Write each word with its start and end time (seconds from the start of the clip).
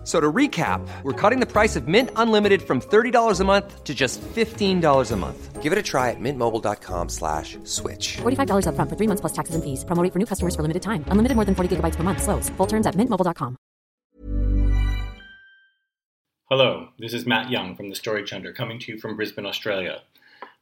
F- 0.00 0.06
So 0.06 0.18
to 0.18 0.32
recap, 0.32 0.80
we're 1.02 1.12
cutting 1.12 1.40
the 1.40 1.46
price 1.46 1.76
of 1.76 1.86
Mint 1.86 2.10
Unlimited 2.16 2.62
from 2.62 2.80
$30 2.80 3.40
a 3.40 3.44
month 3.44 3.84
to 3.84 3.94
just 3.94 4.20
$15 4.22 5.12
a 5.12 5.16
month. 5.16 5.62
Give 5.62 5.72
it 5.72 5.78
a 5.78 5.82
try 5.82 6.08
at 6.08 6.16
mintmobile.com 6.18 7.10
slash 7.10 7.58
switch. 7.64 8.16
$45 8.22 8.64
upfront 8.66 8.88
for 8.88 8.96
three 8.96 9.06
months 9.06 9.20
plus 9.20 9.32
taxes 9.34 9.54
and 9.54 9.62
fees. 9.62 9.84
Promo 9.84 10.02
for 10.10 10.18
new 10.18 10.24
customers 10.26 10.56
for 10.56 10.62
limited 10.62 10.80
time. 10.82 11.04
Unlimited 11.08 11.36
more 11.36 11.44
than 11.44 11.54
40 11.54 11.76
gigabytes 11.76 11.96
per 11.96 12.02
month. 12.02 12.22
Slows. 12.22 12.48
Full 12.56 12.66
terms 12.66 12.86
at 12.86 12.94
mintmobile.com. 12.96 13.56
Hello, 16.48 16.88
this 16.98 17.12
is 17.12 17.26
Matt 17.26 17.50
Young 17.50 17.76
from 17.76 17.90
the 17.90 17.94
Story 17.94 18.24
Chunder 18.24 18.52
coming 18.52 18.78
to 18.80 18.92
you 18.92 18.98
from 18.98 19.16
Brisbane, 19.16 19.46
Australia. 19.46 20.02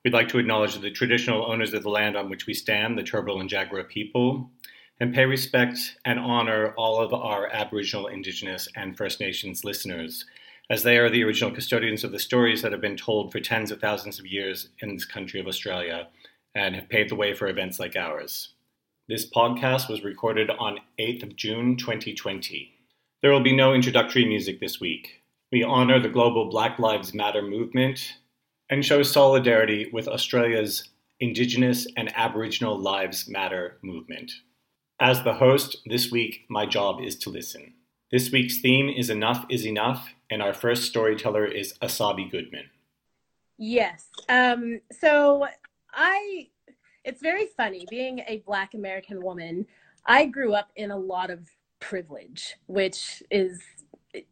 We'd 0.05 0.13
like 0.13 0.29
to 0.29 0.39
acknowledge 0.39 0.75
the 0.79 0.91
traditional 0.91 1.51
owners 1.51 1.73
of 1.75 1.83
the 1.83 1.89
land 1.91 2.17
on 2.17 2.29
which 2.29 2.47
we 2.47 2.55
stand, 2.55 2.99
the 2.99 3.03
Turrbal 3.03 3.41
and 3.41 3.49
Jagera 3.49 3.89
people, 3.89 4.51
and 5.01 5.15
pay 5.15 5.25
respect 5.25 5.97
and 6.05 6.19
honor 6.19 6.75
all 6.77 7.01
of 7.01 7.15
our 7.15 7.49
Aboriginal, 7.49 8.09
Indigenous, 8.09 8.69
and 8.75 8.97
First 8.97 9.21
Nations 9.21 9.65
listeners, 9.65 10.25
as 10.71 10.83
they 10.83 10.99
are 10.99 11.09
the 11.09 11.23
original 11.25 11.51
custodians 11.51 12.05
of 12.05 12.13
the 12.13 12.19
stories 12.19 12.63
that 12.63 12.73
have 12.73 12.81
been 12.81 12.97
told 12.97 13.31
for 13.31 13.41
tens 13.41 13.71
of 13.71 13.81
thousands 13.81 14.19
of 14.19 14.27
years 14.27 14.69
in 14.81 14.93
this 14.95 15.05
country 15.05 15.41
of 15.41 15.47
Australia 15.47 16.09
and 16.55 16.75
have 16.75 16.89
paved 16.89 17.11
the 17.11 17.17
way 17.17 17.33
for 17.33 17.49
events 17.49 17.79
like 17.79 17.97
ours. 17.97 18.55
This 19.09 19.31
podcast 19.31 19.89
was 19.89 20.05
recorded 20.05 20.51
on 20.51 20.81
8th 20.99 21.23
of 21.23 21.37
June 21.37 21.77
2020. 21.77 22.75
There 23.23 23.33
will 23.33 23.43
be 23.43 23.57
no 23.57 23.73
introductory 23.73 24.27
music 24.27 24.61
this 24.61 24.81
week. 24.81 25.23
We 25.51 25.63
honor 25.63 25.99
the 25.99 26.11
global 26.11 26.51
Black 26.51 26.79
Lives 26.79 27.15
Matter 27.15 27.41
movement 27.41 28.17
and 28.69 28.85
show 28.85 29.03
solidarity 29.03 29.89
with 29.93 30.09
Australia's 30.09 30.91
Indigenous 31.21 31.87
and 31.97 32.15
Aboriginal 32.15 32.79
Lives 32.79 33.29
Matter 33.29 33.79
movement. 33.83 34.31
As 35.01 35.23
the 35.23 35.35
host, 35.35 35.77
this 35.87 36.11
week 36.11 36.45
my 36.49 36.67
job 36.67 37.01
is 37.01 37.17
to 37.21 37.31
listen. 37.31 37.75
This 38.11 38.33
week's 38.33 38.59
theme 38.59 38.89
is 38.89 39.11
Enough 39.11 39.47
is 39.49 39.65
Enough, 39.65 40.09
and 40.29 40.43
our 40.43 40.53
first 40.53 40.85
storyteller 40.85 41.47
is 41.47 41.75
Asabi 41.81 42.29
Goodman. 42.29 42.65
Yes. 43.59 44.09
Um, 44.29 44.81
so 44.91 45.47
I, 45.93 46.49
it's 47.05 47.23
very 47.23 47.47
funny 47.57 47.87
being 47.89 48.21
a 48.27 48.43
Black 48.45 48.75
American 48.75 49.23
woman. 49.23 49.67
I 50.05 50.27
grew 50.27 50.55
up 50.55 50.71
in 50.75 50.91
a 50.91 50.97
lot 50.97 51.31
of 51.31 51.49
privilege, 51.79 52.57
which 52.67 53.23
is 53.31 53.61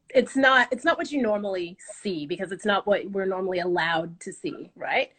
it's 0.09 0.35
not 0.35 0.67
it's 0.73 0.85
not 0.85 0.99
what 0.99 1.13
you 1.13 1.23
normally 1.23 1.77
see 2.03 2.27
because 2.27 2.51
it's 2.51 2.65
not 2.65 2.87
what 2.89 3.09
we're 3.11 3.27
normally 3.27 3.61
allowed 3.61 4.19
to 4.21 4.33
see, 4.33 4.71
right? 4.75 5.13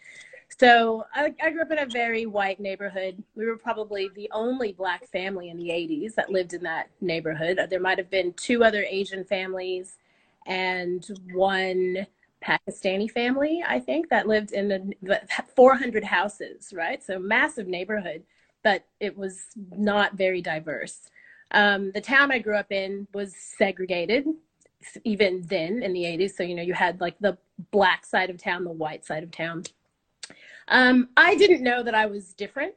So 0.59 1.05
I, 1.13 1.33
I 1.41 1.49
grew 1.51 1.61
up 1.61 1.71
in 1.71 1.79
a 1.79 1.85
very 1.85 2.25
white 2.25 2.59
neighborhood. 2.59 3.21
We 3.35 3.45
were 3.45 3.57
probably 3.57 4.09
the 4.15 4.29
only 4.33 4.71
black 4.71 5.05
family 5.07 5.49
in 5.49 5.57
the 5.57 5.69
80s 5.69 6.15
that 6.15 6.31
lived 6.31 6.53
in 6.53 6.63
that 6.63 6.89
neighborhood. 7.01 7.59
There 7.69 7.79
might 7.79 7.97
have 7.97 8.09
been 8.09 8.33
two 8.33 8.63
other 8.63 8.83
Asian 8.89 9.23
families 9.23 9.97
and 10.45 11.05
one 11.33 12.07
Pakistani 12.43 13.09
family, 13.11 13.63
I 13.67 13.79
think, 13.79 14.09
that 14.09 14.27
lived 14.27 14.51
in 14.53 14.95
a, 15.09 15.19
400 15.55 16.03
houses, 16.03 16.73
right? 16.73 17.03
So 17.03 17.19
massive 17.19 17.67
neighborhood, 17.67 18.23
but 18.63 18.85
it 18.99 19.17
was 19.17 19.47
not 19.75 20.13
very 20.13 20.41
diverse. 20.41 21.09
Um, 21.51 21.91
the 21.91 22.01
town 22.01 22.31
I 22.31 22.39
grew 22.39 22.55
up 22.55 22.71
in 22.71 23.07
was 23.13 23.35
segregated, 23.35 24.27
even 25.03 25.43
then 25.47 25.81
in 25.83 25.93
the 25.93 26.03
80s. 26.03 26.31
So, 26.31 26.43
you 26.43 26.55
know, 26.55 26.61
you 26.61 26.73
had 26.73 27.01
like 27.01 27.17
the 27.19 27.37
black 27.71 28.05
side 28.05 28.29
of 28.29 28.41
town, 28.41 28.63
the 28.63 28.71
white 28.71 29.05
side 29.05 29.23
of 29.23 29.31
town. 29.31 29.63
Um, 30.67 31.09
I 31.15 31.35
didn't 31.35 31.63
know 31.63 31.83
that 31.83 31.95
I 31.95 32.05
was 32.05 32.33
different, 32.33 32.73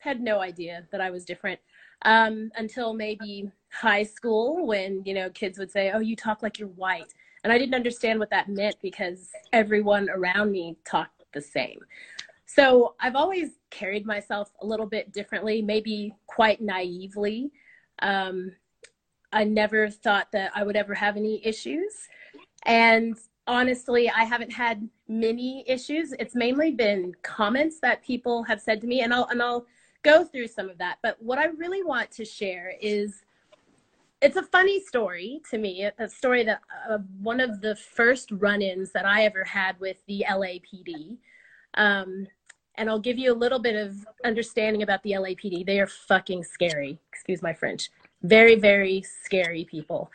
had 0.00 0.20
no 0.20 0.40
idea 0.40 0.86
that 0.92 1.00
I 1.00 1.10
was 1.10 1.24
different 1.24 1.60
um, 2.02 2.50
until 2.56 2.94
maybe 2.94 3.50
high 3.70 4.02
school 4.02 4.66
when, 4.66 5.02
you 5.04 5.14
know, 5.14 5.30
kids 5.30 5.58
would 5.58 5.70
say, 5.70 5.90
oh, 5.92 5.98
you 6.00 6.16
talk 6.16 6.42
like 6.42 6.58
you're 6.58 6.68
white. 6.68 7.12
And 7.42 7.52
I 7.52 7.58
didn't 7.58 7.74
understand 7.74 8.18
what 8.18 8.30
that 8.30 8.48
meant 8.48 8.76
because 8.80 9.30
everyone 9.52 10.08
around 10.08 10.50
me 10.50 10.76
talked 10.84 11.24
the 11.32 11.40
same. 11.40 11.80
So 12.46 12.94
I've 13.00 13.16
always 13.16 13.50
carried 13.70 14.06
myself 14.06 14.52
a 14.62 14.66
little 14.66 14.86
bit 14.86 15.12
differently, 15.12 15.60
maybe 15.60 16.14
quite 16.26 16.60
naively. 16.60 17.50
Um, 18.00 18.52
I 19.32 19.44
never 19.44 19.90
thought 19.90 20.28
that 20.32 20.52
I 20.54 20.62
would 20.62 20.76
ever 20.76 20.94
have 20.94 21.16
any 21.16 21.44
issues. 21.44 21.92
And 22.64 23.18
honestly, 23.46 24.08
I 24.08 24.24
haven't 24.24 24.52
had 24.52 24.88
many 25.08 25.64
issues. 25.66 26.12
It's 26.18 26.34
mainly 26.34 26.70
been 26.70 27.14
comments 27.22 27.80
that 27.80 28.02
people 28.02 28.42
have 28.44 28.60
said 28.60 28.80
to 28.80 28.86
me, 28.86 29.00
and 29.02 29.12
I'll 29.12 29.26
and 29.26 29.42
I'll 29.42 29.66
go 30.02 30.24
through 30.24 30.48
some 30.48 30.68
of 30.68 30.78
that. 30.78 30.98
But 31.02 31.20
what 31.20 31.38
I 31.38 31.46
really 31.46 31.82
want 31.82 32.10
to 32.12 32.24
share 32.24 32.74
is 32.80 33.24
it's 34.20 34.36
a 34.36 34.42
funny 34.42 34.80
story 34.80 35.40
to 35.50 35.58
me. 35.58 35.88
A 35.98 36.08
story 36.08 36.44
that 36.44 36.60
uh, 36.88 36.98
one 37.20 37.40
of 37.40 37.60
the 37.60 37.76
first 37.76 38.30
run-ins 38.30 38.90
that 38.92 39.04
I 39.04 39.24
ever 39.24 39.44
had 39.44 39.78
with 39.80 39.98
the 40.06 40.24
LAPD. 40.28 41.18
Um, 41.74 42.26
and 42.76 42.88
I'll 42.88 42.98
give 42.98 43.18
you 43.18 43.32
a 43.32 43.34
little 43.34 43.58
bit 43.58 43.76
of 43.76 43.94
understanding 44.24 44.82
about 44.82 45.02
the 45.02 45.12
LAPD. 45.12 45.66
They 45.66 45.78
are 45.78 45.86
fucking 45.86 46.42
scary. 46.44 46.98
Excuse 47.12 47.42
my 47.42 47.52
French. 47.52 47.90
Very, 48.22 48.56
very 48.56 49.02
scary 49.02 49.64
people 49.64 50.10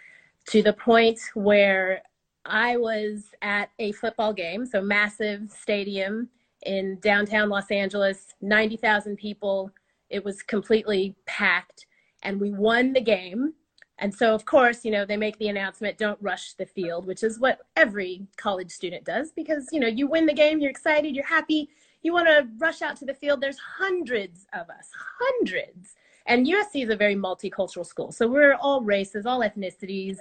to 0.48 0.64
the 0.64 0.74
point 0.74 1.20
where 1.36 2.02
I 2.46 2.78
was 2.78 3.32
at 3.42 3.70
a 3.80 3.92
football 3.94 4.34
game, 4.34 4.66
so 4.66 4.82
massive 4.82 5.52
stadium 5.52 6.30
in 6.66 7.00
downtown 7.00 7.50
Los 7.50 7.72
Angeles, 7.72 8.34
90,000 8.42 9.18
people. 9.18 9.72
It 10.10 10.24
was 10.24 10.42
completely 10.42 11.16
packed, 11.26 11.86
and 12.24 12.40
we 12.40 12.52
won 12.52 12.94
the 12.94 13.02
game. 13.02 13.54
And 14.00 14.14
so, 14.14 14.34
of 14.34 14.46
course, 14.46 14.86
you 14.86 14.92
know, 14.92 15.06
they 15.06 15.18
make 15.18 15.38
the 15.40 15.50
announcement, 15.50 15.98
don't 15.98 16.22
rush 16.22 16.54
the 16.54 16.66
field, 16.66 17.06
which 17.06 17.22
is 17.22 17.40
what 17.40 17.60
every 17.76 18.26
college 18.38 18.72
student 18.72 19.04
does 19.04 19.32
because, 19.34 19.68
you 19.72 19.80
know, 19.80 19.88
you 19.88 20.08
win 20.08 20.26
the 20.26 20.34
game, 20.34 20.60
you're 20.60 20.72
excited, 20.72 21.16
you're 21.16 21.26
happy, 21.26 21.70
you 22.02 22.14
want 22.14 22.28
to 22.28 22.48
rush 22.58 22.82
out 22.82 22.96
to 22.98 23.06
the 23.06 23.14
field. 23.14 23.42
There's 23.42 23.60
hundreds 23.60 24.48
of 24.54 24.70
us, 24.70 24.90
hundreds. 25.20 25.96
And 26.26 26.48
USC 26.48 26.84
is 26.84 26.90
a 26.90 26.96
very 26.96 27.16
multicultural 27.16 27.86
school. 27.86 28.12
So 28.12 28.26
we're 28.26 28.54
all 28.54 28.82
races, 28.82 29.26
all 29.26 29.40
ethnicities, 29.40 30.20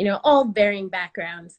you 0.00 0.06
know, 0.06 0.18
all 0.24 0.46
varying 0.46 0.88
backgrounds. 0.88 1.58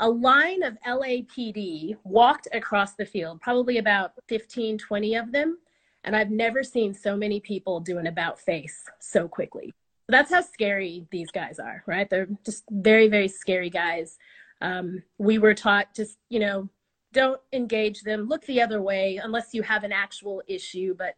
A 0.00 0.10
line 0.10 0.64
of 0.64 0.76
LAPD 0.84 1.96
walked 2.02 2.48
across 2.52 2.94
the 2.94 3.06
field, 3.06 3.40
probably 3.40 3.78
about 3.78 4.10
15, 4.28 4.76
20 4.76 5.14
of 5.14 5.30
them. 5.30 5.58
And 6.02 6.16
I've 6.16 6.32
never 6.32 6.64
seen 6.64 6.92
so 6.92 7.16
many 7.16 7.38
people 7.38 7.78
do 7.78 7.98
an 7.98 8.08
about 8.08 8.40
face 8.40 8.84
so 8.98 9.28
quickly. 9.28 9.72
That's 10.08 10.32
how 10.32 10.40
scary 10.40 11.06
these 11.12 11.30
guys 11.30 11.60
are, 11.60 11.84
right? 11.86 12.10
They're 12.10 12.26
just 12.44 12.64
very, 12.72 13.06
very 13.06 13.28
scary 13.28 13.70
guys. 13.70 14.18
Um, 14.60 15.04
we 15.18 15.38
were 15.38 15.54
taught 15.54 15.94
just, 15.94 16.18
you 16.28 16.40
know, 16.40 16.68
don't 17.12 17.40
engage 17.52 18.00
them, 18.00 18.26
look 18.26 18.44
the 18.46 18.60
other 18.60 18.82
way 18.82 19.20
unless 19.22 19.54
you 19.54 19.62
have 19.62 19.84
an 19.84 19.92
actual 19.92 20.42
issue, 20.48 20.92
but 20.98 21.14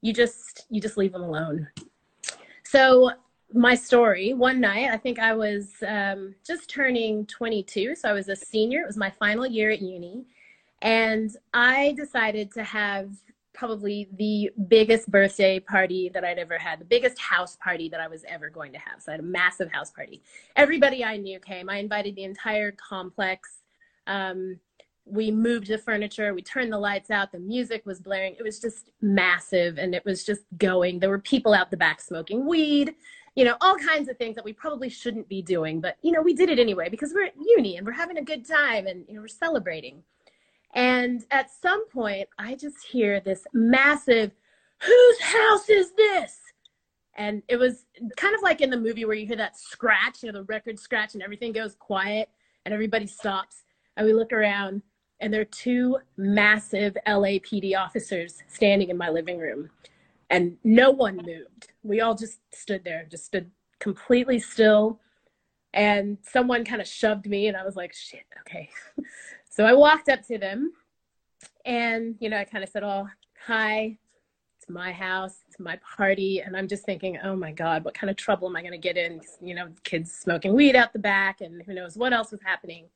you 0.00 0.12
just 0.12 0.66
you 0.70 0.80
just 0.80 0.96
leave 0.96 1.12
them 1.12 1.24
alone. 1.24 1.66
So 2.62 3.10
my 3.52 3.74
story. 3.74 4.32
One 4.34 4.60
night 4.60 4.90
i 4.90 4.96
think 4.96 5.18
i 5.18 5.34
was 5.34 5.68
um, 5.86 6.34
just 6.46 6.68
turning 6.68 7.26
22 7.26 7.94
so 7.94 8.08
i 8.08 8.12
was 8.12 8.28
a 8.28 8.36
senior. 8.36 8.80
It 8.80 8.86
was 8.86 8.96
my 8.96 9.10
final 9.10 9.46
year 9.46 9.70
at 9.70 9.82
uni. 9.82 10.24
And 10.82 11.30
i 11.52 11.94
decided 11.96 12.52
to 12.52 12.64
have 12.64 13.10
probably 13.52 14.08
the 14.18 14.50
biggest 14.66 15.08
birthday 15.08 15.60
party 15.60 16.10
that 16.12 16.24
i'd 16.24 16.38
ever 16.38 16.58
had 16.58 16.80
the 16.80 16.84
biggest 16.84 17.20
house 17.20 17.56
party 17.62 17.88
that 17.88 18.00
i 18.00 18.08
was 18.08 18.24
ever 18.26 18.50
going 18.50 18.72
to 18.72 18.78
have. 18.78 19.00
So 19.00 19.12
i 19.12 19.14
had 19.14 19.20
a 19.20 19.24
massive 19.24 19.70
house 19.70 19.90
party. 19.90 20.22
Everybody 20.56 21.04
i 21.04 21.16
knew 21.16 21.38
came. 21.38 21.68
I 21.68 21.78
invited 21.78 22.16
the 22.16 22.24
entire 22.24 22.72
complex. 22.72 23.60
Um, 24.06 24.58
we 25.06 25.30
moved 25.30 25.66
the 25.66 25.78
furniture. 25.78 26.32
We 26.34 26.42
turned 26.42 26.72
the 26.72 26.78
lights 26.78 27.10
out. 27.10 27.30
The 27.30 27.38
music 27.38 27.84
was 27.84 28.00
blaring. 28.00 28.36
It 28.38 28.42
was 28.42 28.58
just 28.58 28.90
massive 29.02 29.78
and 29.78 29.94
it 29.94 30.04
was 30.04 30.24
just 30.24 30.44
going. 30.56 30.98
There 30.98 31.10
were 31.10 31.18
people 31.18 31.52
out 31.52 31.70
the 31.70 31.76
back 31.76 32.00
smoking 32.00 32.46
weed 32.46 32.94
you 33.34 33.44
know, 33.44 33.56
all 33.60 33.76
kinds 33.76 34.08
of 34.08 34.16
things 34.16 34.36
that 34.36 34.44
we 34.44 34.52
probably 34.52 34.88
shouldn't 34.88 35.28
be 35.28 35.42
doing. 35.42 35.80
But, 35.80 35.96
you 36.02 36.12
know, 36.12 36.22
we 36.22 36.34
did 36.34 36.48
it 36.50 36.58
anyway 36.58 36.88
because 36.88 37.12
we're 37.12 37.26
at 37.26 37.34
uni 37.36 37.76
and 37.76 37.86
we're 37.86 37.92
having 37.92 38.18
a 38.18 38.24
good 38.24 38.46
time 38.46 38.86
and, 38.86 39.04
you 39.08 39.14
know, 39.14 39.20
we're 39.20 39.28
celebrating. 39.28 40.02
And 40.74 41.24
at 41.30 41.50
some 41.50 41.88
point, 41.88 42.28
I 42.38 42.54
just 42.54 42.84
hear 42.84 43.20
this 43.20 43.44
massive, 43.52 44.32
whose 44.80 45.20
house 45.20 45.68
is 45.68 45.92
this? 45.92 46.38
And 47.16 47.42
it 47.48 47.56
was 47.56 47.86
kind 48.16 48.34
of 48.34 48.42
like 48.42 48.60
in 48.60 48.70
the 48.70 48.76
movie 48.76 49.04
where 49.04 49.14
you 49.14 49.26
hear 49.26 49.36
that 49.36 49.56
scratch, 49.56 50.22
you 50.22 50.32
know, 50.32 50.38
the 50.38 50.44
record 50.44 50.78
scratch, 50.78 51.14
and 51.14 51.22
everything 51.22 51.52
goes 51.52 51.76
quiet 51.76 52.28
and 52.64 52.74
everybody 52.74 53.06
stops. 53.06 53.62
And 53.96 54.06
we 54.06 54.12
look 54.12 54.32
around, 54.32 54.82
and 55.20 55.32
there 55.32 55.42
are 55.42 55.46
two 55.46 55.98
massive 56.16 56.96
LAPD 57.06 57.76
officers 57.78 58.42
standing 58.48 58.90
in 58.90 58.96
my 58.96 59.10
living 59.10 59.38
room, 59.38 59.70
and 60.30 60.56
no 60.64 60.90
one 60.90 61.16
moved. 61.16 61.68
We 61.84 62.00
all 62.00 62.16
just 62.16 62.40
stood 62.52 62.82
there, 62.82 63.06
just 63.08 63.26
stood 63.26 63.50
completely 63.78 64.40
still. 64.40 65.00
And 65.72 66.18
someone 66.22 66.64
kind 66.64 66.80
of 66.80 66.88
shoved 66.88 67.26
me, 67.26 67.46
and 67.48 67.56
I 67.56 67.64
was 67.64 67.76
like, 67.76 67.92
shit, 67.94 68.24
okay. 68.40 68.70
so 69.50 69.64
I 69.64 69.74
walked 69.74 70.08
up 70.08 70.26
to 70.28 70.38
them, 70.38 70.72
and, 71.64 72.16
you 72.20 72.28
know, 72.28 72.38
I 72.38 72.44
kind 72.44 72.64
of 72.64 72.70
said, 72.70 72.82
oh, 72.82 73.08
hi, 73.46 73.98
it's 74.64 74.70
my 74.70 74.92
house, 74.92 75.42
it's 75.46 75.60
my 75.60 75.78
party. 75.96 76.40
And 76.40 76.56
I'm 76.56 76.68
just 76.68 76.84
thinking, 76.84 77.18
oh 77.22 77.36
my 77.36 77.52
God, 77.52 77.84
what 77.84 77.94
kind 77.94 78.10
of 78.10 78.16
trouble 78.16 78.48
am 78.48 78.56
I 78.56 78.60
going 78.60 78.72
to 78.72 78.78
get 78.78 78.96
in? 78.96 79.20
You 79.42 79.54
know, 79.54 79.68
kids 79.82 80.12
smoking 80.12 80.54
weed 80.54 80.76
out 80.76 80.92
the 80.92 80.98
back 80.98 81.40
and 81.40 81.62
who 81.62 81.74
knows 81.74 81.96
what 81.96 82.12
else 82.12 82.30
was 82.30 82.40
happening. 82.42 82.86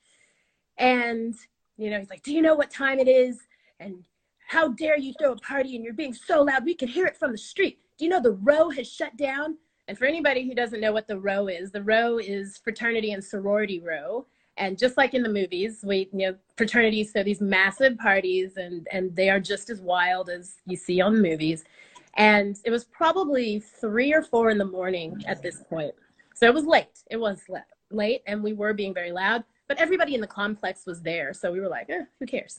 And, 0.79 1.35
you 1.76 1.90
know, 1.90 1.99
he's 1.99 2.11
like, 2.11 2.23
do 2.23 2.32
you 2.32 2.40
know 2.40 2.55
what 2.55 2.70
time 2.70 2.99
it 2.99 3.08
is? 3.08 3.38
And 3.81 4.05
how 4.46 4.69
dare 4.69 4.99
you 4.99 5.12
throw 5.19 5.32
a 5.32 5.37
party 5.37 5.76
and 5.76 5.85
you're 5.85 5.93
being 5.93 6.14
so 6.14 6.43
loud, 6.43 6.64
we 6.64 6.75
can 6.75 6.88
hear 6.88 7.06
it 7.06 7.17
from 7.17 7.32
the 7.32 7.38
street. 7.38 7.81
Do 7.98 8.04
you 8.04 8.10
know 8.10 8.22
the 8.22 8.32
row 8.32 8.70
has 8.70 8.90
shut 8.90 9.16
down? 9.16 9.58
And 9.88 9.98
for 9.98 10.04
anybody 10.04 10.46
who 10.46 10.54
doesn't 10.54 10.80
know 10.80 10.92
what 10.92 11.08
the 11.08 11.18
row 11.18 11.48
is, 11.48 11.72
the 11.72 11.82
row 11.82 12.18
is 12.18 12.58
fraternity 12.62 13.12
and 13.12 13.24
sorority 13.24 13.80
row. 13.80 14.26
And 14.56 14.78
just 14.78 14.96
like 14.96 15.14
in 15.14 15.22
the 15.22 15.28
movies 15.28 15.80
we 15.84 16.08
you 16.12 16.18
know 16.18 16.36
fraternities 16.56 17.12
throw 17.12 17.22
these 17.22 17.40
massive 17.40 17.96
parties 17.98 18.56
and 18.56 18.86
and 18.92 19.14
they 19.14 19.30
are 19.30 19.40
just 19.40 19.70
as 19.70 19.80
wild 19.80 20.30
as 20.30 20.56
you 20.66 20.76
see 20.76 21.00
on 21.00 21.14
the 21.14 21.22
movies. 21.22 21.64
And 22.16 22.56
it 22.64 22.70
was 22.70 22.84
probably 22.84 23.60
three 23.60 24.12
or 24.12 24.22
four 24.22 24.50
in 24.50 24.58
the 24.58 24.64
morning 24.64 25.22
at 25.26 25.42
this 25.42 25.62
point. 25.68 25.94
So 26.34 26.46
it 26.46 26.54
was 26.54 26.64
late. 26.64 27.04
It 27.10 27.16
was 27.16 27.42
late 27.90 28.22
and 28.26 28.42
we 28.42 28.52
were 28.52 28.74
being 28.74 28.94
very 28.94 29.12
loud 29.12 29.44
but 29.68 29.78
everybody 29.78 30.14
in 30.14 30.20
the 30.20 30.26
complex 30.26 30.86
was 30.86 31.02
there. 31.02 31.32
So 31.34 31.52
we 31.52 31.60
were 31.60 31.68
like 31.68 31.88
eh, 31.90 32.04
who 32.18 32.26
cares 32.26 32.58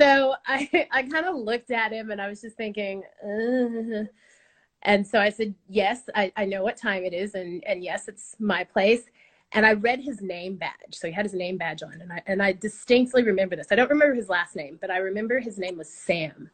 so 0.00 0.34
i 0.46 0.88
i 0.92 1.02
kind 1.02 1.26
of 1.26 1.36
looked 1.36 1.70
at 1.70 1.92
him 1.92 2.10
and 2.10 2.20
i 2.20 2.28
was 2.28 2.40
just 2.40 2.56
thinking 2.56 3.02
Ugh. 3.24 4.06
and 4.82 5.06
so 5.06 5.18
i 5.18 5.30
said 5.30 5.54
yes 5.68 6.02
I, 6.14 6.32
I 6.36 6.44
know 6.44 6.62
what 6.62 6.76
time 6.76 7.04
it 7.04 7.12
is 7.12 7.34
and 7.34 7.62
and 7.64 7.82
yes 7.82 8.08
it's 8.08 8.36
my 8.38 8.64
place 8.64 9.02
and 9.52 9.64
I 9.64 9.72
read 9.72 10.00
his 10.00 10.20
name 10.20 10.56
badge. 10.56 10.92
So 10.92 11.06
he 11.06 11.12
had 11.12 11.24
his 11.24 11.34
name 11.34 11.56
badge 11.56 11.82
on, 11.82 12.00
and 12.00 12.12
I 12.12 12.22
and 12.26 12.42
I 12.42 12.52
distinctly 12.52 13.22
remember 13.22 13.56
this. 13.56 13.68
I 13.70 13.74
don't 13.76 13.90
remember 13.90 14.14
his 14.14 14.28
last 14.28 14.56
name, 14.56 14.78
but 14.80 14.90
I 14.90 14.98
remember 14.98 15.40
his 15.40 15.58
name 15.58 15.78
was 15.78 15.88
Sam. 15.88 16.50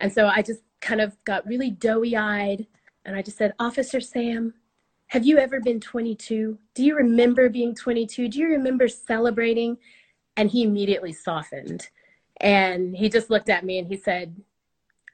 And 0.00 0.12
so 0.12 0.26
I 0.26 0.42
just 0.42 0.62
kind 0.80 1.00
of 1.00 1.16
got 1.24 1.46
really 1.46 1.70
doughy-eyed, 1.70 2.66
and 3.04 3.16
I 3.16 3.22
just 3.22 3.38
said, 3.38 3.54
"Officer 3.58 4.00
Sam, 4.00 4.54
have 5.08 5.24
you 5.24 5.38
ever 5.38 5.60
been 5.60 5.80
22? 5.80 6.58
Do 6.74 6.84
you 6.84 6.96
remember 6.96 7.48
being 7.48 7.74
22? 7.74 8.28
Do 8.28 8.38
you 8.38 8.48
remember 8.48 8.88
celebrating?" 8.88 9.78
And 10.36 10.50
he 10.50 10.64
immediately 10.64 11.12
softened, 11.12 11.88
and 12.40 12.96
he 12.96 13.08
just 13.08 13.30
looked 13.30 13.48
at 13.48 13.64
me 13.64 13.78
and 13.78 13.88
he 13.88 13.96
said, 13.96 14.34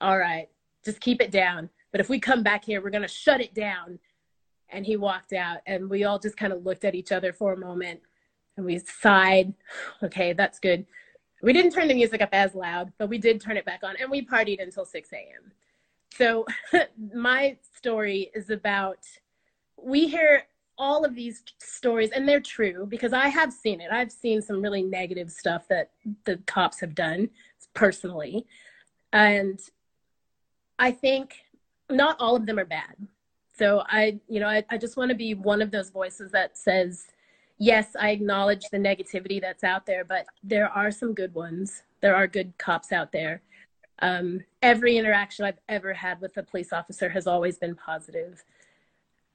"All 0.00 0.18
right, 0.18 0.48
just 0.84 1.00
keep 1.00 1.20
it 1.20 1.30
down. 1.30 1.70
But 1.92 2.00
if 2.00 2.08
we 2.08 2.20
come 2.20 2.42
back 2.42 2.64
here, 2.64 2.80
we're 2.82 2.90
gonna 2.90 3.08
shut 3.08 3.40
it 3.40 3.54
down." 3.54 3.98
and 4.72 4.86
he 4.86 4.96
walked 4.96 5.32
out 5.32 5.58
and 5.66 5.88
we 5.88 6.04
all 6.04 6.18
just 6.18 6.36
kind 6.36 6.52
of 6.52 6.64
looked 6.64 6.84
at 6.84 6.94
each 6.94 7.12
other 7.12 7.32
for 7.32 7.52
a 7.52 7.56
moment 7.56 8.00
and 8.56 8.66
we 8.66 8.78
sighed 8.78 9.52
okay 10.02 10.32
that's 10.32 10.58
good 10.58 10.86
we 11.42 11.52
didn't 11.52 11.72
turn 11.72 11.88
the 11.88 11.94
music 11.94 12.20
up 12.20 12.30
as 12.32 12.54
loud 12.54 12.92
but 12.98 13.08
we 13.08 13.18
did 13.18 13.40
turn 13.40 13.56
it 13.56 13.64
back 13.64 13.80
on 13.82 13.96
and 14.00 14.10
we 14.10 14.24
partied 14.24 14.62
until 14.62 14.84
6 14.84 15.12
a.m 15.12 15.52
so 16.12 16.44
my 17.14 17.56
story 17.76 18.30
is 18.34 18.50
about 18.50 18.98
we 19.76 20.08
hear 20.08 20.44
all 20.80 21.04
of 21.04 21.14
these 21.14 21.42
stories 21.58 22.10
and 22.10 22.28
they're 22.28 22.40
true 22.40 22.86
because 22.86 23.12
i 23.12 23.28
have 23.28 23.52
seen 23.52 23.80
it 23.80 23.92
i've 23.92 24.10
seen 24.10 24.40
some 24.40 24.62
really 24.62 24.82
negative 24.82 25.30
stuff 25.30 25.68
that 25.68 25.90
the 26.24 26.36
cops 26.46 26.80
have 26.80 26.94
done 26.94 27.28
personally 27.74 28.46
and 29.12 29.60
i 30.78 30.90
think 30.90 31.44
not 31.90 32.16
all 32.18 32.34
of 32.34 32.46
them 32.46 32.58
are 32.58 32.64
bad 32.64 32.96
so 33.60 33.82
I, 33.88 34.18
you 34.26 34.40
know, 34.40 34.46
I, 34.46 34.64
I 34.70 34.78
just 34.78 34.96
want 34.96 35.10
to 35.10 35.14
be 35.14 35.34
one 35.34 35.60
of 35.60 35.70
those 35.70 35.90
voices 35.90 36.32
that 36.32 36.56
says, 36.56 37.08
yes, 37.58 37.94
I 37.94 38.08
acknowledge 38.08 38.64
the 38.72 38.78
negativity 38.78 39.38
that's 39.38 39.64
out 39.64 39.84
there, 39.84 40.02
but 40.02 40.24
there 40.42 40.70
are 40.70 40.90
some 40.90 41.12
good 41.12 41.34
ones. 41.34 41.82
There 42.00 42.16
are 42.16 42.26
good 42.26 42.56
cops 42.56 42.90
out 42.90 43.12
there. 43.12 43.42
Um, 43.98 44.40
every 44.62 44.96
interaction 44.96 45.44
I've 45.44 45.58
ever 45.68 45.92
had 45.92 46.22
with 46.22 46.38
a 46.38 46.42
police 46.42 46.72
officer 46.72 47.10
has 47.10 47.26
always 47.26 47.58
been 47.58 47.74
positive. 47.74 48.42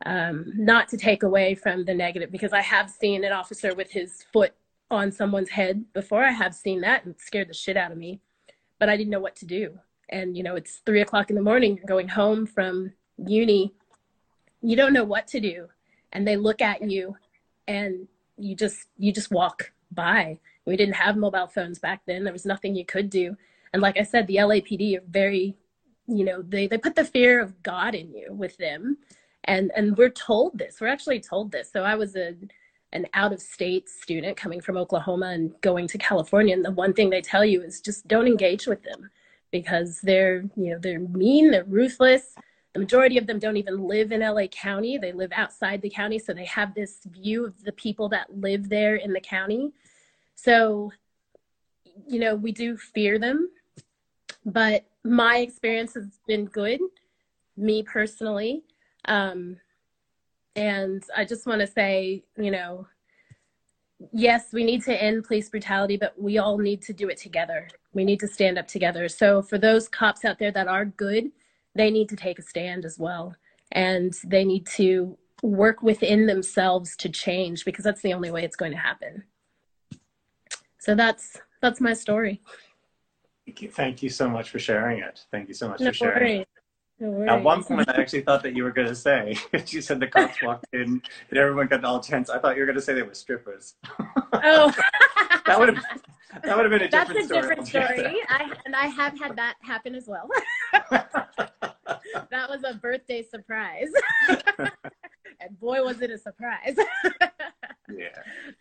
Um, 0.05 0.51
not 0.55 0.89
to 0.89 0.97
take 0.97 1.23
away 1.23 1.55
from 1.55 1.85
the 1.85 1.93
negative, 1.93 2.31
because 2.31 2.53
I 2.53 2.61
have 2.61 2.89
seen 2.89 3.23
an 3.23 3.31
officer 3.31 3.73
with 3.73 3.91
his 3.91 4.25
foot 4.33 4.53
on 4.91 5.11
someone's 5.11 5.49
head 5.49 5.85
before. 5.93 6.23
I 6.23 6.31
have 6.31 6.53
seen 6.53 6.81
that 6.81 7.05
and 7.05 7.15
scared 7.17 7.49
the 7.49 7.53
shit 7.53 7.77
out 7.77 7.91
of 7.91 7.97
me, 7.97 8.19
but 8.77 8.89
I 8.89 8.97
didn't 8.97 9.11
know 9.11 9.21
what 9.21 9.37
to 9.37 9.45
do. 9.45 9.79
And, 10.09 10.35
you 10.35 10.43
know, 10.43 10.55
it's 10.55 10.81
three 10.85 11.01
o'clock 11.01 11.29
in 11.29 11.35
the 11.35 11.41
morning, 11.41 11.77
you're 11.77 11.85
going 11.85 12.09
home 12.09 12.45
from 12.45 12.91
uni. 13.17 13.73
You 14.61 14.75
don't 14.75 14.93
know 14.93 15.05
what 15.05 15.27
to 15.27 15.39
do 15.39 15.69
and 16.15 16.25
they 16.25 16.37
look 16.37 16.61
at 16.61 16.89
you 16.89 17.17
and 17.67 18.07
you 18.37 18.55
just 18.55 18.87
you 18.97 19.11
just 19.11 19.31
walk 19.31 19.71
by. 19.91 20.39
We 20.65 20.77
didn't 20.77 20.95
have 20.95 21.17
mobile 21.17 21.47
phones 21.47 21.77
back 21.77 22.01
then. 22.07 22.23
There 22.23 22.33
was 22.33 22.45
nothing 22.45 22.75
you 22.75 22.85
could 22.85 23.09
do. 23.09 23.37
And 23.73 23.81
like 23.81 23.97
i 23.97 24.03
said 24.03 24.25
the 24.25 24.37
lapd 24.37 24.97
are 24.97 25.03
very 25.09 25.57
you 26.07 26.23
know 26.23 26.41
they, 26.41 26.65
they 26.65 26.77
put 26.77 26.95
the 26.95 27.03
fear 27.03 27.41
of 27.41 27.61
god 27.61 27.93
in 27.93 28.13
you 28.13 28.31
with 28.31 28.55
them 28.55 28.97
and 29.45 29.71
and 29.75 29.97
we're 29.97 30.09
told 30.09 30.57
this 30.57 30.79
we're 30.79 30.87
actually 30.87 31.19
told 31.19 31.51
this 31.51 31.71
so 31.71 31.83
i 31.83 31.95
was 31.95 32.15
a 32.15 32.35
an 32.93 33.05
out 33.13 33.33
of 33.33 33.41
state 33.41 33.89
student 33.89 34.37
coming 34.37 34.61
from 34.61 34.77
oklahoma 34.77 35.27
and 35.27 35.53
going 35.61 35.87
to 35.87 35.97
california 35.97 36.53
and 36.53 36.63
the 36.63 36.71
one 36.71 36.93
thing 36.93 37.09
they 37.09 37.21
tell 37.21 37.45
you 37.45 37.61
is 37.61 37.81
just 37.81 38.07
don't 38.07 38.27
engage 38.27 38.67
with 38.67 38.81
them 38.83 39.09
because 39.51 40.01
they're 40.01 40.41
you 40.55 40.71
know 40.71 40.77
they're 40.79 40.99
mean 40.99 41.51
they're 41.51 41.63
ruthless 41.65 42.35
the 42.75 42.79
majority 42.79 43.17
of 43.17 43.25
them 43.25 43.39
don't 43.39 43.55
even 43.55 43.87
live 43.87 44.11
in 44.11 44.19
LA 44.19 44.47
County. 44.47 44.97
They 44.97 45.13
live 45.13 45.31
outside 45.33 45.81
the 45.81 45.89
county. 45.89 46.19
So 46.19 46.33
they 46.33 46.43
have 46.43 46.75
this 46.75 46.99
view 47.05 47.45
of 47.45 47.63
the 47.63 47.71
people 47.71 48.09
that 48.09 48.37
live 48.37 48.67
there 48.67 48.97
in 48.97 49.13
the 49.13 49.21
county. 49.21 49.71
So, 50.35 50.91
you 52.05 52.19
know, 52.19 52.35
we 52.35 52.51
do 52.51 52.75
fear 52.75 53.17
them. 53.17 53.49
But 54.45 54.83
my 55.05 55.37
experience 55.37 55.93
has 55.93 56.19
been 56.27 56.47
good, 56.47 56.81
me 57.55 57.81
personally. 57.81 58.63
Um, 59.07 59.57
and 60.55 61.03
I 61.15 61.25
just 61.25 61.45
want 61.45 61.61
to 61.61 61.67
say, 61.67 62.23
you 62.37 62.51
know, 62.51 62.87
yes, 64.11 64.47
we 64.53 64.63
need 64.63 64.83
to 64.83 65.01
end 65.01 65.25
police 65.25 65.49
brutality, 65.49 65.97
but 65.97 66.19
we 66.21 66.37
all 66.37 66.57
need 66.57 66.81
to 66.83 66.93
do 66.93 67.09
it 67.09 67.17
together. 67.17 67.67
We 67.93 68.05
need 68.05 68.19
to 68.21 68.27
stand 68.27 68.57
up 68.57 68.67
together. 68.67 69.07
So 69.09 69.41
for 69.41 69.57
those 69.57 69.87
cops 69.87 70.25
out 70.25 70.39
there 70.39 70.51
that 70.51 70.67
are 70.67 70.85
good, 70.85 71.31
they 71.75 71.91
need 71.91 72.09
to 72.09 72.15
take 72.15 72.39
a 72.39 72.41
stand 72.41 72.85
as 72.85 72.97
well. 72.97 73.35
And 73.71 74.13
they 74.23 74.45
need 74.45 74.65
to 74.75 75.17
work 75.41 75.81
within 75.81 76.25
themselves 76.25 76.95
to 76.97 77.09
change 77.09 77.65
because 77.65 77.83
that's 77.83 78.01
the 78.01 78.13
only 78.13 78.31
way 78.31 78.43
it's 78.43 78.55
going 78.55 78.71
to 78.71 78.77
happen. 78.77 79.23
So 80.79 80.95
that's 80.95 81.37
that's 81.61 81.81
my 81.81 81.93
story. 81.93 82.41
Thank 83.45 83.61
you, 83.61 83.69
thank 83.69 84.03
you 84.03 84.09
so 84.09 84.29
much 84.29 84.49
for 84.49 84.59
sharing 84.59 84.99
it. 84.99 85.25
Thank 85.31 85.47
you 85.47 85.53
so 85.53 85.67
much 85.67 85.79
no 85.79 85.87
for 85.87 85.93
sharing. 85.93 86.37
Worries. 86.37 86.45
No 86.99 87.25
At 87.27 87.43
one 87.43 87.63
point, 87.63 87.89
I 87.89 87.99
actually 87.99 88.21
thought 88.21 88.41
that 88.43 88.55
you 88.55 88.63
were 88.63 88.71
going 88.71 88.87
to 88.87 88.95
say, 88.95 89.35
you 89.67 89.81
said 89.81 89.99
the 89.99 90.07
cops 90.07 90.41
walked 90.41 90.67
in 90.71 91.01
and 91.29 91.37
everyone 91.37 91.67
got 91.67 91.83
all 91.83 91.99
tense. 91.99 92.29
I 92.29 92.39
thought 92.39 92.55
you 92.55 92.61
were 92.61 92.65
going 92.65 92.77
to 92.77 92.81
say 92.81 92.93
they 92.93 93.01
were 93.01 93.13
strippers. 93.13 93.75
Oh, 94.43 94.71
that 95.45 95.57
would 95.57 95.69
have 95.73 95.83
that 96.43 96.57
would 96.57 96.65
have 96.65 96.69
been 96.69 96.81
a 96.87 96.89
That's 96.89 97.07
different 97.07 97.31
a 97.31 97.33
different 97.33 97.67
story. 97.67 98.17
I, 98.29 98.51
and 98.65 98.75
I 98.75 98.87
have 98.87 99.17
had 99.17 99.37
that 99.37 99.55
happen 99.61 99.95
as 99.95 100.07
well. 100.07 100.29
that 100.81 102.49
was 102.49 102.63
a 102.65 102.73
birthday 102.73 103.23
surprise. 103.23 103.89
and 105.39 105.57
boy, 105.59 105.81
was 105.83 106.01
it 106.01 106.11
a 106.11 106.17
surprise. 106.17 106.75
yeah. 107.89 108.09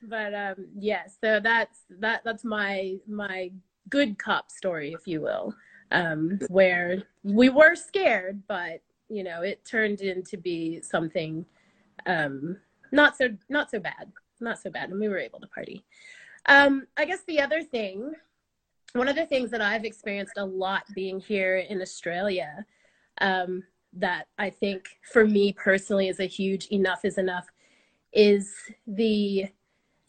But 0.04 0.32
um, 0.32 0.66
yeah, 0.78 1.02
so 1.20 1.40
that's 1.40 1.80
that. 1.98 2.22
That's 2.24 2.44
my 2.44 2.96
my 3.08 3.50
good 3.90 4.16
cop 4.18 4.50
story, 4.50 4.92
if 4.92 5.06
you 5.06 5.20
will, 5.20 5.54
um, 5.94 6.40
where 6.48 7.04
we 7.22 7.48
were 7.48 7.74
scared, 7.74 8.42
but 8.48 8.82
you 9.08 9.22
know, 9.22 9.42
it 9.42 9.64
turned 9.64 10.00
into 10.00 10.36
be 10.36 10.80
something 10.82 11.46
um, 12.06 12.58
not 12.90 13.16
so 13.16 13.28
not 13.48 13.70
so 13.70 13.78
bad, 13.78 14.12
not 14.40 14.58
so 14.58 14.70
bad, 14.70 14.90
and 14.90 15.00
we 15.00 15.08
were 15.08 15.18
able 15.18 15.40
to 15.40 15.46
party. 15.46 15.84
Um, 16.46 16.86
I 16.96 17.04
guess 17.04 17.20
the 17.26 17.40
other 17.40 17.62
thing, 17.62 18.12
one 18.92 19.08
of 19.08 19.16
the 19.16 19.26
things 19.26 19.50
that 19.52 19.62
I've 19.62 19.84
experienced 19.84 20.34
a 20.36 20.44
lot 20.44 20.84
being 20.94 21.20
here 21.20 21.58
in 21.58 21.80
Australia, 21.80 22.66
um, 23.20 23.62
that 23.94 24.26
I 24.38 24.50
think 24.50 24.86
for 25.12 25.24
me 25.24 25.52
personally 25.52 26.08
is 26.08 26.20
a 26.20 26.26
huge 26.26 26.66
enough 26.66 27.04
is 27.04 27.18
enough, 27.18 27.46
is 28.12 28.52
the 28.86 29.46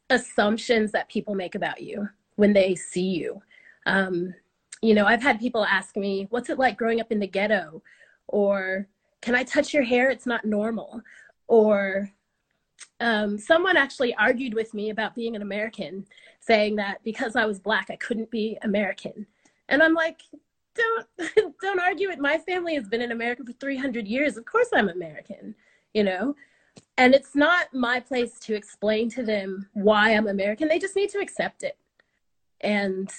assumptions 0.10 0.92
that 0.92 1.10
people 1.10 1.36
make 1.36 1.56
about 1.56 1.82
you 1.82 2.10
when 2.36 2.54
they 2.54 2.76
see 2.76 3.10
you. 3.10 3.42
Um, 3.86 4.34
you 4.86 4.94
know, 4.94 5.06
I've 5.06 5.24
had 5.24 5.40
people 5.40 5.66
ask 5.66 5.96
me, 5.96 6.28
what's 6.30 6.50
it 6.50 6.60
like 6.60 6.78
growing 6.78 7.02
up 7.02 7.12
in 7.12 7.20
the 7.20 7.28
ghetto? 7.28 7.82
Or 8.28 8.88
can 9.22 9.34
I 9.34 9.44
touch 9.44 9.74
your 9.74 9.84
hair? 9.84 10.10
It's 10.12 10.28
not 10.28 10.46
normal. 10.46 11.02
Or 11.48 12.12
um, 13.00 13.38
someone 13.38 13.78
actually 13.78 14.14
argued 14.16 14.54
with 14.54 14.74
me 14.74 14.92
about 14.92 15.16
being 15.16 15.36
an 15.36 15.42
American, 15.42 16.06
saying 16.40 16.76
that 16.76 17.04
because 17.04 17.36
I 17.36 17.46
was 17.46 17.60
black, 17.60 17.88
I 17.90 17.96
couldn't 17.96 18.30
be 18.30 18.58
American. 18.62 19.26
And 19.70 19.82
I'm 19.82 19.94
like, 19.94 20.22
don't 20.76 21.08
don't 21.62 21.80
argue 21.80 22.10
it. 22.10 22.20
My 22.20 22.38
family 22.38 22.76
has 22.76 22.88
been 22.88 23.02
in 23.02 23.12
America 23.12 23.44
for 23.44 23.54
300 23.54 24.08
years. 24.08 24.38
Of 24.38 24.46
course, 24.46 24.68
I'm 24.74 24.90
American. 24.90 25.56
You 25.94 26.04
know, 26.04 26.36
and 26.98 27.16
it's 27.16 27.36
not 27.36 27.74
my 27.74 28.00
place 28.00 28.38
to 28.42 28.54
explain 28.54 29.10
to 29.12 29.24
them 29.24 29.68
why 29.74 30.12
I'm 30.12 30.28
American. 30.28 30.68
They 30.68 30.80
just 30.80 30.96
need 30.96 31.10
to 31.12 31.20
accept 31.20 31.64
it. 31.64 31.78
And 32.62 33.10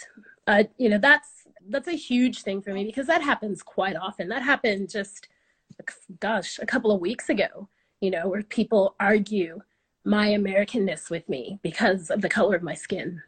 uh, 0.47 0.65
you 0.79 0.89
know, 0.89 0.99
that's 0.99 1.36
that's 1.69 1.89
a 1.89 1.97
huge 1.97 2.43
thing 2.43 2.63
for 2.63 2.73
me 2.73 2.85
because 2.85 3.07
that 3.07 3.23
happens 3.23 3.63
quite 3.63 3.97
often. 3.97 4.29
That 4.29 4.43
happened 4.43 4.91
just 4.91 5.29
gosh, 6.21 6.59
a 6.61 6.67
couple 6.67 6.91
of 6.91 7.01
weeks 7.01 7.29
ago, 7.29 7.69
you 8.01 8.11
know, 8.11 8.29
where 8.29 8.43
people 8.43 8.95
argue 9.01 9.61
my 10.05 10.29
Americanness 10.29 11.11
with 11.11 11.29
me 11.29 11.59
because 11.63 12.11
of 12.11 12.21
the 12.21 12.29
color 12.29 12.55
of 12.55 12.63
my 12.63 12.75
skin. 12.75 13.23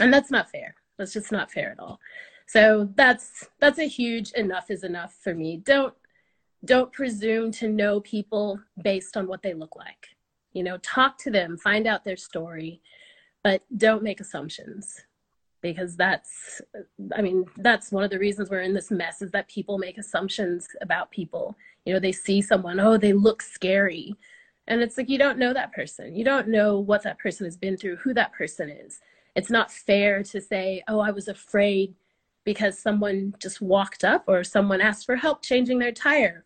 And 0.00 0.12
that's 0.12 0.30
not 0.30 0.50
fair. 0.50 0.74
That's 0.98 1.12
just 1.12 1.32
not 1.32 1.50
fair 1.50 1.70
at 1.70 1.78
all. 1.78 2.00
So 2.46 2.88
that's 2.96 3.48
that's 3.60 3.78
a 3.78 3.84
huge 3.84 4.32
enough 4.32 4.70
is 4.70 4.82
enough 4.82 5.16
for 5.22 5.34
me. 5.34 5.58
Don't 5.58 5.94
don't 6.64 6.92
presume 6.92 7.52
to 7.52 7.68
know 7.68 8.00
people 8.00 8.60
based 8.82 9.16
on 9.16 9.26
what 9.26 9.42
they 9.42 9.54
look 9.54 9.76
like. 9.76 10.08
You 10.52 10.64
know, 10.64 10.78
talk 10.78 11.16
to 11.18 11.30
them, 11.30 11.56
find 11.56 11.86
out 11.86 12.04
their 12.04 12.16
story, 12.16 12.82
but 13.44 13.62
don't 13.76 14.02
make 14.02 14.20
assumptions 14.20 15.00
because 15.62 15.96
that's 15.96 16.60
i 17.16 17.22
mean 17.22 17.44
that's 17.58 17.92
one 17.92 18.04
of 18.04 18.10
the 18.10 18.18
reasons 18.18 18.50
we're 18.50 18.60
in 18.60 18.74
this 18.74 18.90
mess 18.90 19.22
is 19.22 19.30
that 19.30 19.48
people 19.48 19.78
make 19.78 19.98
assumptions 19.98 20.68
about 20.80 21.10
people. 21.10 21.56
You 21.84 21.94
know 21.94 22.00
they 22.00 22.12
see 22.12 22.42
someone 22.42 22.80
oh 22.80 22.96
they 22.96 23.12
look 23.12 23.42
scary. 23.42 24.14
And 24.68 24.80
it's 24.82 24.96
like 24.96 25.08
you 25.08 25.18
don't 25.18 25.38
know 25.38 25.52
that 25.52 25.72
person. 25.72 26.14
You 26.14 26.24
don't 26.24 26.48
know 26.48 26.78
what 26.78 27.02
that 27.02 27.18
person 27.18 27.44
has 27.44 27.56
been 27.56 27.76
through 27.76 27.96
who 27.96 28.14
that 28.14 28.32
person 28.32 28.70
is. 28.70 29.00
It's 29.34 29.50
not 29.50 29.72
fair 29.72 30.22
to 30.24 30.40
say 30.40 30.82
oh 30.88 31.00
i 31.00 31.10
was 31.10 31.28
afraid 31.28 31.94
because 32.44 32.78
someone 32.78 33.34
just 33.38 33.60
walked 33.60 34.02
up 34.04 34.24
or 34.26 34.42
someone 34.42 34.80
asked 34.80 35.06
for 35.06 35.16
help 35.16 35.42
changing 35.42 35.78
their 35.78 35.92
tire. 35.92 36.44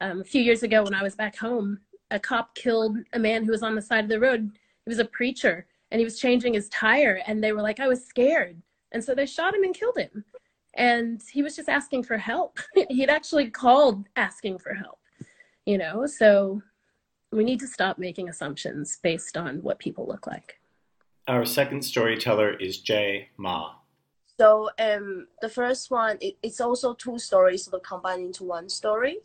Um, 0.00 0.20
a 0.20 0.24
few 0.24 0.42
years 0.42 0.62
ago 0.62 0.82
when 0.82 0.94
i 0.94 1.02
was 1.02 1.14
back 1.14 1.36
home 1.36 1.80
a 2.10 2.18
cop 2.18 2.54
killed 2.54 2.96
a 3.12 3.18
man 3.18 3.44
who 3.44 3.50
was 3.50 3.62
on 3.62 3.74
the 3.74 3.82
side 3.82 4.04
of 4.04 4.10
the 4.10 4.20
road. 4.20 4.50
He 4.84 4.88
was 4.88 4.98
a 4.98 5.04
preacher 5.04 5.66
and 5.90 5.98
he 5.98 6.04
was 6.04 6.18
changing 6.18 6.54
his 6.54 6.68
tire 6.68 7.20
and 7.26 7.42
they 7.42 7.52
were 7.52 7.62
like 7.62 7.80
i 7.80 7.88
was 7.88 8.04
scared. 8.04 8.60
And 8.92 9.04
so 9.04 9.14
they 9.14 9.26
shot 9.26 9.54
him 9.54 9.64
and 9.64 9.74
killed 9.74 9.98
him. 9.98 10.24
And 10.74 11.20
he 11.32 11.42
was 11.42 11.56
just 11.56 11.68
asking 11.68 12.04
for 12.04 12.16
help. 12.16 12.58
He'd 12.88 13.10
actually 13.10 13.50
called 13.50 14.06
asking 14.16 14.58
for 14.58 14.74
help 14.74 14.98
you 15.66 15.76
know? 15.76 16.06
So 16.06 16.62
we 17.32 17.44
need 17.44 17.60
to 17.60 17.66
stop 17.66 17.98
making 17.98 18.28
assumptions 18.28 18.98
based 19.02 19.36
on 19.36 19.58
what 19.58 19.78
people 19.78 20.06
look 20.06 20.26
like. 20.26 20.58
Our 21.28 21.44
second 21.44 21.82
storyteller 21.82 22.54
is 22.54 22.82
J'Ma. 22.82 23.72
So 24.38 24.70
um, 24.78 25.26
the 25.42 25.48
first 25.48 25.90
one 25.90 26.18
it, 26.20 26.36
it's 26.42 26.60
also 26.60 26.94
two 26.94 27.18
stories 27.18 27.64
sort 27.64 27.74
of 27.74 27.82
combined 27.82 28.24
into 28.24 28.44
one 28.44 28.68
story 28.68 29.18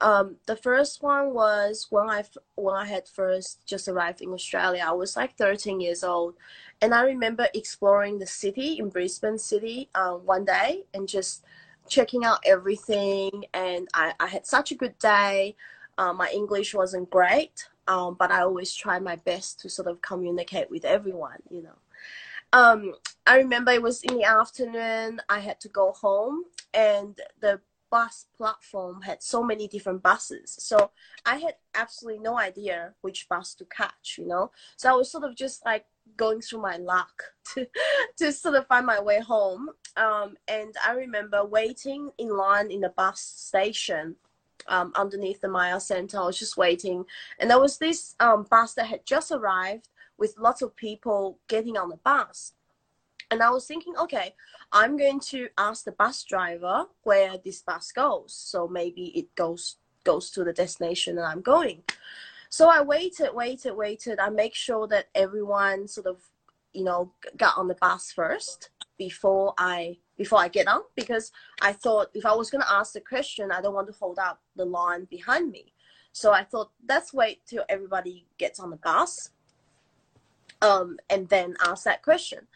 um, 0.00 0.36
the 0.46 0.56
first 0.56 1.02
one 1.02 1.32
was 1.32 1.86
when 1.90 2.10
I 2.10 2.24
when 2.56 2.74
I 2.76 2.84
had 2.84 3.08
first 3.08 3.66
just 3.66 3.88
arrived 3.88 4.20
in 4.20 4.32
Australia. 4.32 4.84
I 4.86 4.92
was 4.92 5.16
like 5.16 5.36
13 5.36 5.80
years 5.80 6.04
old, 6.04 6.34
and 6.82 6.94
I 6.94 7.04
remember 7.04 7.48
exploring 7.54 8.18
the 8.18 8.26
city 8.26 8.78
in 8.78 8.90
Brisbane 8.90 9.38
City 9.38 9.88
um, 9.94 10.26
one 10.26 10.44
day 10.44 10.84
and 10.92 11.08
just 11.08 11.44
checking 11.88 12.24
out 12.24 12.40
everything. 12.44 13.46
And 13.54 13.88
I, 13.94 14.12
I 14.20 14.26
had 14.26 14.46
such 14.46 14.70
a 14.70 14.74
good 14.74 14.98
day. 14.98 15.56
Um, 15.96 16.18
my 16.18 16.30
English 16.30 16.74
wasn't 16.74 17.08
great, 17.08 17.66
um, 17.88 18.16
but 18.18 18.30
I 18.30 18.42
always 18.42 18.74
tried 18.74 19.02
my 19.02 19.16
best 19.16 19.60
to 19.60 19.70
sort 19.70 19.88
of 19.88 20.02
communicate 20.02 20.70
with 20.70 20.84
everyone. 20.84 21.38
You 21.48 21.62
know. 21.62 21.78
Um, 22.52 22.94
I 23.26 23.38
remember 23.38 23.72
it 23.72 23.82
was 23.82 24.02
in 24.02 24.14
the 24.14 24.24
afternoon. 24.24 25.20
I 25.30 25.40
had 25.40 25.58
to 25.60 25.68
go 25.68 25.92
home, 25.92 26.44
and 26.74 27.18
the 27.40 27.60
bus 27.90 28.26
platform 28.36 29.02
had 29.02 29.22
so 29.22 29.42
many 29.42 29.68
different 29.68 30.02
buses. 30.02 30.56
So 30.58 30.90
I 31.24 31.36
had 31.36 31.54
absolutely 31.74 32.22
no 32.22 32.38
idea 32.38 32.94
which 33.00 33.28
bus 33.28 33.54
to 33.54 33.64
catch, 33.66 34.16
you 34.18 34.26
know. 34.26 34.50
So 34.76 34.90
I 34.90 34.94
was 34.94 35.10
sort 35.10 35.24
of 35.24 35.36
just 35.36 35.64
like 35.64 35.86
going 36.16 36.40
through 36.40 36.62
my 36.62 36.76
luck 36.76 37.22
to 37.54 37.66
to 38.18 38.32
sort 38.32 38.54
of 38.54 38.66
find 38.66 38.86
my 38.86 39.00
way 39.00 39.20
home. 39.20 39.70
Um, 39.96 40.36
and 40.48 40.74
I 40.86 40.92
remember 40.92 41.44
waiting 41.44 42.10
in 42.18 42.36
line 42.36 42.70
in 42.70 42.80
the 42.80 42.90
bus 42.90 43.20
station 43.20 44.16
um, 44.68 44.92
underneath 44.96 45.40
the 45.40 45.48
Myer 45.48 45.80
Center. 45.80 46.18
I 46.18 46.26
was 46.26 46.38
just 46.38 46.56
waiting, 46.56 47.04
and 47.38 47.50
there 47.50 47.60
was 47.60 47.78
this 47.78 48.14
um, 48.20 48.46
bus 48.50 48.74
that 48.74 48.86
had 48.86 49.06
just 49.06 49.32
arrived 49.32 49.88
with 50.18 50.34
lots 50.38 50.62
of 50.62 50.74
people 50.76 51.38
getting 51.48 51.76
on 51.76 51.88
the 51.88 51.96
bus. 51.96 52.52
And 53.30 53.42
I 53.42 53.50
was 53.50 53.66
thinking, 53.66 53.94
okay, 53.96 54.34
I'm 54.72 54.96
going 54.96 55.20
to 55.20 55.48
ask 55.58 55.84
the 55.84 55.92
bus 55.92 56.22
driver 56.24 56.86
where 57.02 57.34
this 57.44 57.62
bus 57.62 57.92
goes. 57.92 58.34
So 58.34 58.68
maybe 58.68 59.06
it 59.18 59.34
goes 59.34 59.76
goes 60.04 60.30
to 60.30 60.44
the 60.44 60.52
destination 60.52 61.16
that 61.16 61.24
I'm 61.24 61.42
going. 61.42 61.82
So 62.48 62.68
I 62.70 62.80
waited, 62.80 63.34
waited, 63.34 63.74
waited. 63.74 64.20
I 64.20 64.28
make 64.28 64.54
sure 64.54 64.86
that 64.88 65.08
everyone 65.14 65.88
sort 65.88 66.06
of, 66.06 66.22
you 66.72 66.84
know, 66.84 67.12
got 67.36 67.58
on 67.58 67.66
the 67.66 67.74
bus 67.74 68.12
first 68.12 68.70
before 68.96 69.52
I 69.58 69.98
before 70.16 70.38
I 70.38 70.48
get 70.48 70.68
on 70.68 70.80
because 70.94 71.32
I 71.60 71.72
thought 71.72 72.08
if 72.14 72.24
I 72.24 72.34
was 72.34 72.50
gonna 72.50 72.64
ask 72.70 72.92
the 72.92 73.00
question, 73.00 73.50
I 73.50 73.60
don't 73.60 73.74
want 73.74 73.88
to 73.88 73.92
hold 73.92 74.18
up 74.18 74.40
the 74.54 74.64
line 74.64 75.06
behind 75.10 75.50
me. 75.50 75.72
So 76.12 76.32
I 76.32 76.44
thought 76.44 76.70
let's 76.88 77.12
wait 77.12 77.40
till 77.46 77.64
everybody 77.68 78.26
gets 78.38 78.58
on 78.58 78.70
the 78.70 78.76
bus, 78.76 79.30
um, 80.62 80.98
and 81.10 81.28
then 81.28 81.56
ask 81.62 81.84
that 81.84 82.02
question. 82.02 82.46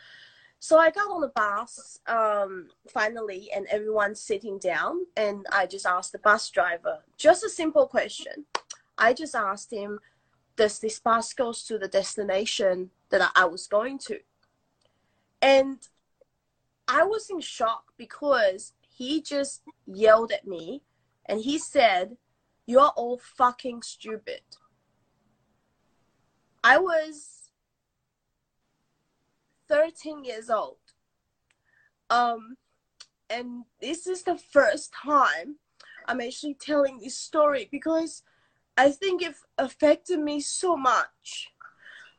So 0.63 0.79
I 0.79 0.91
got 0.91 1.11
on 1.11 1.23
the 1.23 1.29
bus 1.29 1.99
um, 2.07 2.69
finally, 2.93 3.51
and 3.57 3.67
everyone's 3.69 4.21
sitting 4.21 4.59
down, 4.59 5.07
and 5.17 5.47
I 5.51 5.65
just 5.65 5.87
asked 5.87 6.13
the 6.13 6.19
bus 6.19 6.51
driver 6.51 6.99
just 7.17 7.43
a 7.43 7.49
simple 7.49 7.87
question. 7.87 8.45
I 8.99 9.15
just 9.15 9.35
asked 9.35 9.73
him, 9.73 10.01
"Does 10.57 10.79
this 10.79 11.01
bus 11.01 11.33
go 11.33 11.55
to 11.55 11.79
the 11.79 11.89
destination 11.89 12.91
that 13.09 13.33
I 13.35 13.47
was 13.47 13.67
going 13.67 13.99
to?" 14.01 14.21
And 15.41 15.89
I 16.87 17.05
was 17.05 17.31
in 17.31 17.41
shock 17.41 17.95
because 17.97 18.75
he 18.87 19.23
just 19.23 19.63
yelled 19.87 20.31
at 20.31 20.47
me, 20.47 20.83
and 21.25 21.41
he 21.41 21.57
said, 21.57 22.19
"You're 22.67 22.93
all 22.97 23.17
fucking 23.17 23.81
stupid." 23.81 24.43
I 26.63 26.77
was 26.77 27.40
13 29.71 30.25
years 30.25 30.51
old. 30.51 30.79
Um, 32.11 32.57
and 33.31 33.65
this 33.81 34.07
is 34.07 34.25
the 34.25 34.37
first 34.37 34.93
time 34.93 35.57
I'm 36.07 36.21
actually 36.21 36.55
telling 36.55 36.99
this 36.99 37.17
story 37.17 37.69
because 37.71 38.23
I 38.77 38.91
think 38.91 39.23
it 39.23 39.35
affected 39.59 40.19
me 40.19 40.41
so 40.41 40.77
much. 40.77 41.53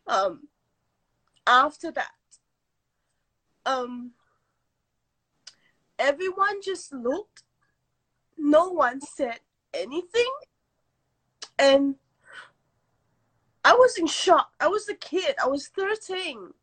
Um, 0.07 0.47
after 1.45 1.91
that, 1.91 2.11
um, 3.65 4.11
everyone 5.99 6.61
just 6.61 6.93
looked. 6.93 7.43
No 8.37 8.69
one 8.69 9.01
said 9.01 9.39
anything, 9.73 10.31
and 11.59 11.95
I 13.63 13.73
was 13.73 13.97
in 13.97 14.07
shock. 14.07 14.51
I 14.59 14.67
was 14.67 14.87
a 14.89 14.95
kid. 14.95 15.35
I 15.43 15.47
was 15.47 15.67
13. 15.67 16.53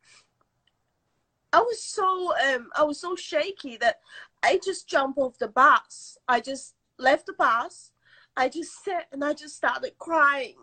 I 1.51 1.61
was 1.61 1.83
so 1.83 2.33
um 2.47 2.69
I 2.75 2.83
was 2.83 2.99
so 3.01 3.15
shaky 3.15 3.77
that 3.77 3.97
I 4.43 4.59
just 4.63 4.87
jumped 4.87 5.17
off 5.17 5.37
the 5.37 5.47
bus. 5.47 6.17
I 6.27 6.39
just 6.39 6.75
left 6.97 7.25
the 7.25 7.33
bus. 7.33 7.91
I 8.37 8.49
just 8.49 8.83
sat 8.83 9.07
and 9.11 9.23
I 9.23 9.33
just 9.33 9.55
started 9.55 9.97
crying. 9.97 10.55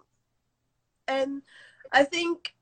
And 1.09 1.43
I 1.93 2.05
think 2.05 2.55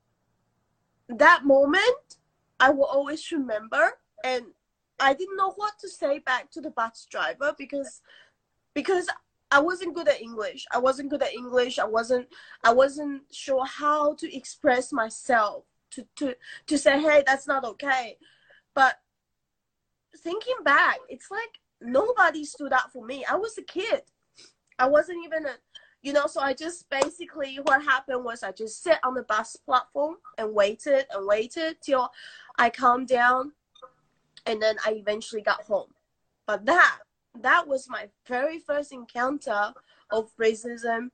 that 1.09 1.45
moment 1.45 2.19
I 2.59 2.71
will 2.71 2.87
always 2.87 3.31
remember 3.31 3.99
and 4.25 4.47
I 4.99 5.13
didn't 5.13 5.37
know 5.37 5.53
what 5.53 5.79
to 5.81 5.89
say 5.89 6.21
back 6.21 6.51
to 6.53 6.61
the 6.61 6.71
bus 6.71 7.07
driver 7.11 7.55
because 7.59 8.01
because 8.75 9.09
I 9.51 9.61
wasn't 9.61 9.95
good 9.95 10.09
at 10.09 10.21
English. 10.21 10.67
I 10.73 10.79
wasn't 10.79 11.11
good 11.11 11.23
at 11.23 11.35
English. 11.35 11.79
I 11.79 11.85
wasn't 11.85 12.29
I 12.65 12.73
wasn't 12.73 13.23
sure 13.31 13.67
how 13.67 14.15
to 14.15 14.37
express 14.37 14.93
myself 14.93 15.65
to 15.95 16.07
to 16.17 16.37
to 16.67 16.79
say 16.79 17.01
hey 17.01 17.23
that's 17.27 17.47
not 17.47 17.65
okay. 17.65 18.17
But 18.75 18.97
thinking 20.19 20.57
back 20.65 20.99
it's 21.09 21.31
like 21.31 21.59
nobody 21.81 22.45
stood 22.45 22.73
up 22.73 22.91
for 22.93 23.05
me. 23.05 23.25
I 23.25 23.37
was 23.37 23.57
a 23.59 23.63
kid. 23.63 24.03
I 24.79 24.89
wasn't 24.89 25.25
even 25.25 25.47
a 25.47 25.55
you 26.03 26.13
know 26.13 26.27
so 26.27 26.39
i 26.41 26.53
just 26.53 26.91
basically 26.91 27.59
what 27.63 27.83
happened 27.83 28.23
was 28.23 28.43
i 28.43 28.53
just 28.53 28.83
sat 28.83 29.01
on 29.03 29.15
the 29.15 29.23
bus 29.23 29.57
platform 29.57 30.17
and 30.37 30.53
waited 30.53 31.07
and 31.11 31.27
waited 31.27 31.79
till 31.81 32.11
i 32.59 32.69
calmed 32.69 33.09
down 33.09 33.53
and 34.47 34.61
then 34.61 34.77
i 34.85 34.93
eventually 34.93 35.43
got 35.43 35.63
home. 35.63 35.89
But 36.47 36.67
that 36.67 36.99
that 37.41 37.67
was 37.67 37.89
my 37.89 38.09
very 38.29 38.59
first 38.59 38.93
encounter 38.93 39.73
of 40.11 40.31
racism 40.41 41.11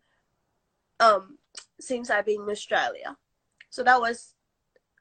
um, 0.98 1.38
since 1.80 2.10
I've 2.10 2.26
been 2.26 2.42
in 2.42 2.50
Australia. 2.50 3.16
So 3.70 3.82
that 3.84 4.00
was 4.00 4.34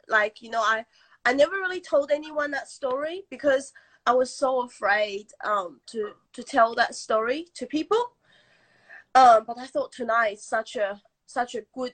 like, 0.09 0.41
you 0.41 0.49
know, 0.49 0.61
I, 0.61 0.85
I 1.25 1.33
never 1.33 1.53
really 1.53 1.81
told 1.81 2.11
anyone 2.11 2.51
that 2.51 2.69
story 2.69 3.23
because 3.29 3.73
I 4.05 4.13
was 4.13 4.35
so 4.35 4.63
afraid 4.63 5.27
um, 5.43 5.79
to, 5.87 6.11
to 6.33 6.43
tell 6.43 6.73
that 6.75 6.95
story 6.95 7.47
to 7.55 7.65
people. 7.65 8.13
Um, 9.15 9.43
but 9.45 9.57
I 9.57 9.65
thought 9.65 9.91
tonight 9.91 10.39
such 10.39 10.75
a 10.75 11.01
such 11.25 11.55
a 11.55 11.63
good, 11.75 11.93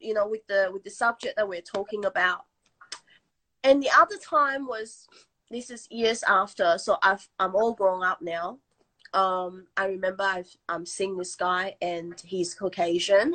you 0.00 0.14
know, 0.14 0.28
with 0.28 0.46
the 0.48 0.70
with 0.72 0.84
the 0.84 0.90
subject 0.90 1.36
that 1.36 1.48
we're 1.48 1.60
talking 1.60 2.04
about. 2.04 2.44
And 3.64 3.82
the 3.82 3.90
other 3.96 4.16
time 4.16 4.66
was 4.66 5.06
this 5.50 5.70
is 5.70 5.88
years 5.90 6.22
after, 6.24 6.76
so 6.78 6.98
I've 7.02 7.28
I'm 7.38 7.54
all 7.54 7.74
grown 7.74 8.02
up 8.02 8.20
now. 8.20 8.58
Um, 9.14 9.66
I 9.76 9.86
remember 9.86 10.24
I've 10.24 10.54
I'm 10.68 10.84
seeing 10.84 11.16
this 11.16 11.34
guy 11.36 11.76
and 11.80 12.20
he's 12.24 12.54
Caucasian. 12.54 13.34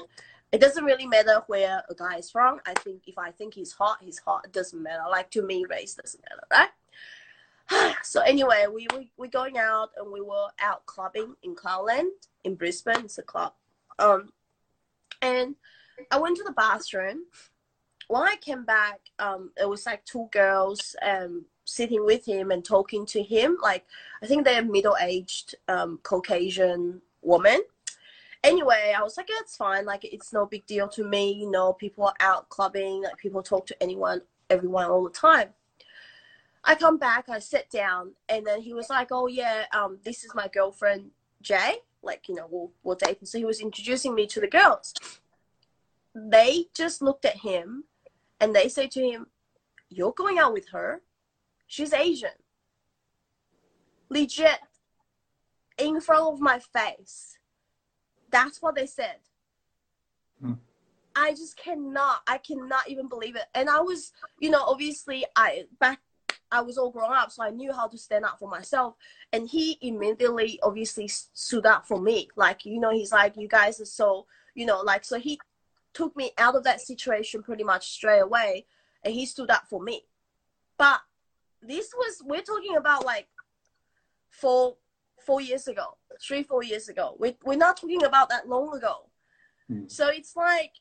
It 0.54 0.62
doesn't 0.62 0.86
really 0.86 1.08
matter 1.08 1.42
where 1.48 1.84
a 1.90 1.96
guy 1.96 2.18
is 2.18 2.30
from. 2.30 2.62
I 2.68 2.76
think 2.76 3.02
if 3.08 3.18
I 3.18 3.32
think 3.32 3.56
he's 3.56 3.74
hot, 3.74 3.98
he's 4.02 4.20
hot. 4.20 4.46
It 4.46 4.54
doesn't 4.54 4.82
matter. 4.82 5.02
Like 5.10 5.32
to 5.32 5.42
me, 5.42 5.66
race 5.68 5.96
doesn't 5.96 6.24
matter, 6.30 6.70
right? 7.72 7.96
so 8.04 8.22
anyway, 8.22 8.66
we, 8.72 8.88
we 8.96 9.10
we 9.18 9.28
going 9.28 9.58
out 9.58 9.90
and 9.98 10.12
we 10.12 10.22
were 10.22 10.50
out 10.62 10.86
clubbing 10.86 11.36
in 11.42 11.56
Cloudland 11.56 12.12
in 12.44 12.54
Brisbane. 12.54 13.06
It's 13.06 13.18
a 13.18 13.24
club. 13.24 13.54
Um, 13.98 14.32
and 15.24 15.56
I 16.12 16.20
went 16.20 16.38
to 16.38 16.44
the 16.44 16.52
bathroom. 16.52 17.24
When 18.08 18.22
I 18.22 18.36
came 18.40 18.64
back, 18.64 19.00
um, 19.18 19.50
it 19.60 19.68
was 19.68 19.88
like 19.88 20.06
two 20.06 20.30
girls 20.32 20.96
um 21.02 21.46
sitting 21.66 22.06
with 22.06 22.28
him 22.28 22.52
and 22.52 22.64
talking 22.64 23.08
to 23.08 23.24
him. 23.24 23.58
Like 23.60 23.86
I 24.22 24.28
think 24.28 24.46
they're 24.46 24.64
middle 24.64 24.98
aged 25.02 25.56
um, 25.68 26.00
Caucasian 26.04 27.02
woman. 27.24 27.62
Anyway, 28.44 28.94
I 28.96 29.02
was 29.02 29.16
like, 29.16 29.28
it's 29.30 29.56
fine. 29.56 29.86
Like 29.86 30.04
it's 30.04 30.34
no 30.34 30.46
big 30.46 30.66
deal 30.66 30.88
to 30.90 31.04
me. 31.06 31.32
You 31.32 31.50
know, 31.50 31.74
people 31.74 32.06
are 32.06 32.14
out 32.20 32.50
clubbing. 32.50 33.04
Like 33.04 33.18
people 33.18 33.42
talk 33.42 33.66
to 33.68 33.84
anyone, 33.84 34.22
everyone 34.50 34.90
all 34.90 35.04
the 35.04 35.10
time. 35.10 35.50
I 36.66 36.76
come 36.76 36.98
back, 36.98 37.28
I 37.30 37.40
sit 37.40 37.70
down, 37.70 38.14
and 38.30 38.46
then 38.46 38.62
he 38.62 38.74
was 38.74 38.90
like, 38.90 39.10
"Oh 39.12 39.28
yeah, 39.28 39.66
um, 39.74 40.00
this 40.04 40.24
is 40.24 40.34
my 40.34 40.48
girlfriend 40.48 41.12
Jay. 41.42 41.76
Like 42.02 42.28
you 42.28 42.36
know, 42.36 42.48
we'll 42.50 42.72
we'll 42.84 42.96
date." 42.96 43.26
So 43.28 43.38
he 43.38 43.46
was 43.46 43.62
introducing 43.62 44.16
me 44.16 44.28
to 44.28 44.40
the 44.40 44.48
girls. 44.48 44.94
They 46.16 46.66
just 46.76 47.02
looked 47.02 47.26
at 47.26 47.38
him, 47.38 47.86
and 48.40 48.56
they 48.56 48.70
say 48.70 48.88
to 48.88 49.02
him, 49.02 49.28
"You're 49.90 50.14
going 50.14 50.38
out 50.38 50.54
with 50.54 50.70
her?" 50.70 51.02
She's 51.68 51.94
Asian. 51.94 52.30
Legit. 54.10 54.60
In 55.78 56.00
front 56.02 56.34
of 56.34 56.40
my 56.40 56.60
face. 56.60 57.38
That's 58.34 58.62
what 58.62 58.76
they 58.76 58.88
said. 58.88 59.20
Hmm. 60.42 60.54
I 61.16 61.32
just 61.32 61.56
cannot, 61.56 62.22
I 62.28 62.40
cannot 62.40 62.90
even 62.90 63.08
believe 63.08 63.36
it. 63.36 63.46
And 63.54 63.70
I 63.70 63.80
was, 63.80 64.12
you 64.40 64.50
know, 64.50 64.64
obviously 64.64 65.24
I 65.36 65.66
back 65.80 66.00
I 66.52 66.62
was 66.62 66.78
all 66.78 66.92
grown 66.92 67.14
up, 67.14 67.32
so 67.32 67.44
I 67.44 67.50
knew 67.50 67.72
how 67.74 67.88
to 67.88 67.98
stand 67.98 68.26
up 68.26 68.40
for 68.40 68.50
myself. 68.50 68.96
And 69.32 69.48
he 69.48 69.78
immediately, 69.82 70.60
obviously, 70.62 71.08
stood 71.08 71.66
up 71.66 71.88
for 71.88 72.00
me. 72.00 72.30
Like, 72.36 72.66
you 72.66 72.80
know, 72.80 72.92
he's 72.92 73.12
like, 73.12 73.36
you 73.38 73.48
guys 73.48 73.80
are 73.80 73.86
so, 73.86 74.28
you 74.54 74.66
know, 74.66 74.82
like, 74.82 75.04
so 75.04 75.20
he 75.20 75.40
took 75.94 76.16
me 76.16 76.32
out 76.38 76.56
of 76.56 76.64
that 76.64 76.82
situation 76.82 77.42
pretty 77.42 77.64
much 77.64 77.90
straight 77.90 78.20
away, 78.20 78.66
and 79.04 79.14
he 79.14 79.26
stood 79.26 79.50
up 79.50 79.64
for 79.68 79.82
me. 79.82 80.06
But 80.78 81.02
this 81.62 81.92
was 81.96 82.22
we're 82.24 82.42
talking 82.42 82.78
about 82.78 83.06
like 83.06 83.28
four 84.30 84.78
four 85.26 85.42
years 85.42 85.68
ago, 85.68 85.98
three 86.22 86.44
four 86.44 86.64
years 86.64 86.90
ago. 86.90 87.16
We 87.20 87.38
we're 87.44 87.58
not 87.58 87.78
talking 87.78 88.04
about 88.04 88.30
that 88.30 88.48
long 88.48 88.76
ago. 88.76 89.08
Mm. 89.72 89.92
So 89.92 90.10
it's 90.10 90.36
like 90.36 90.72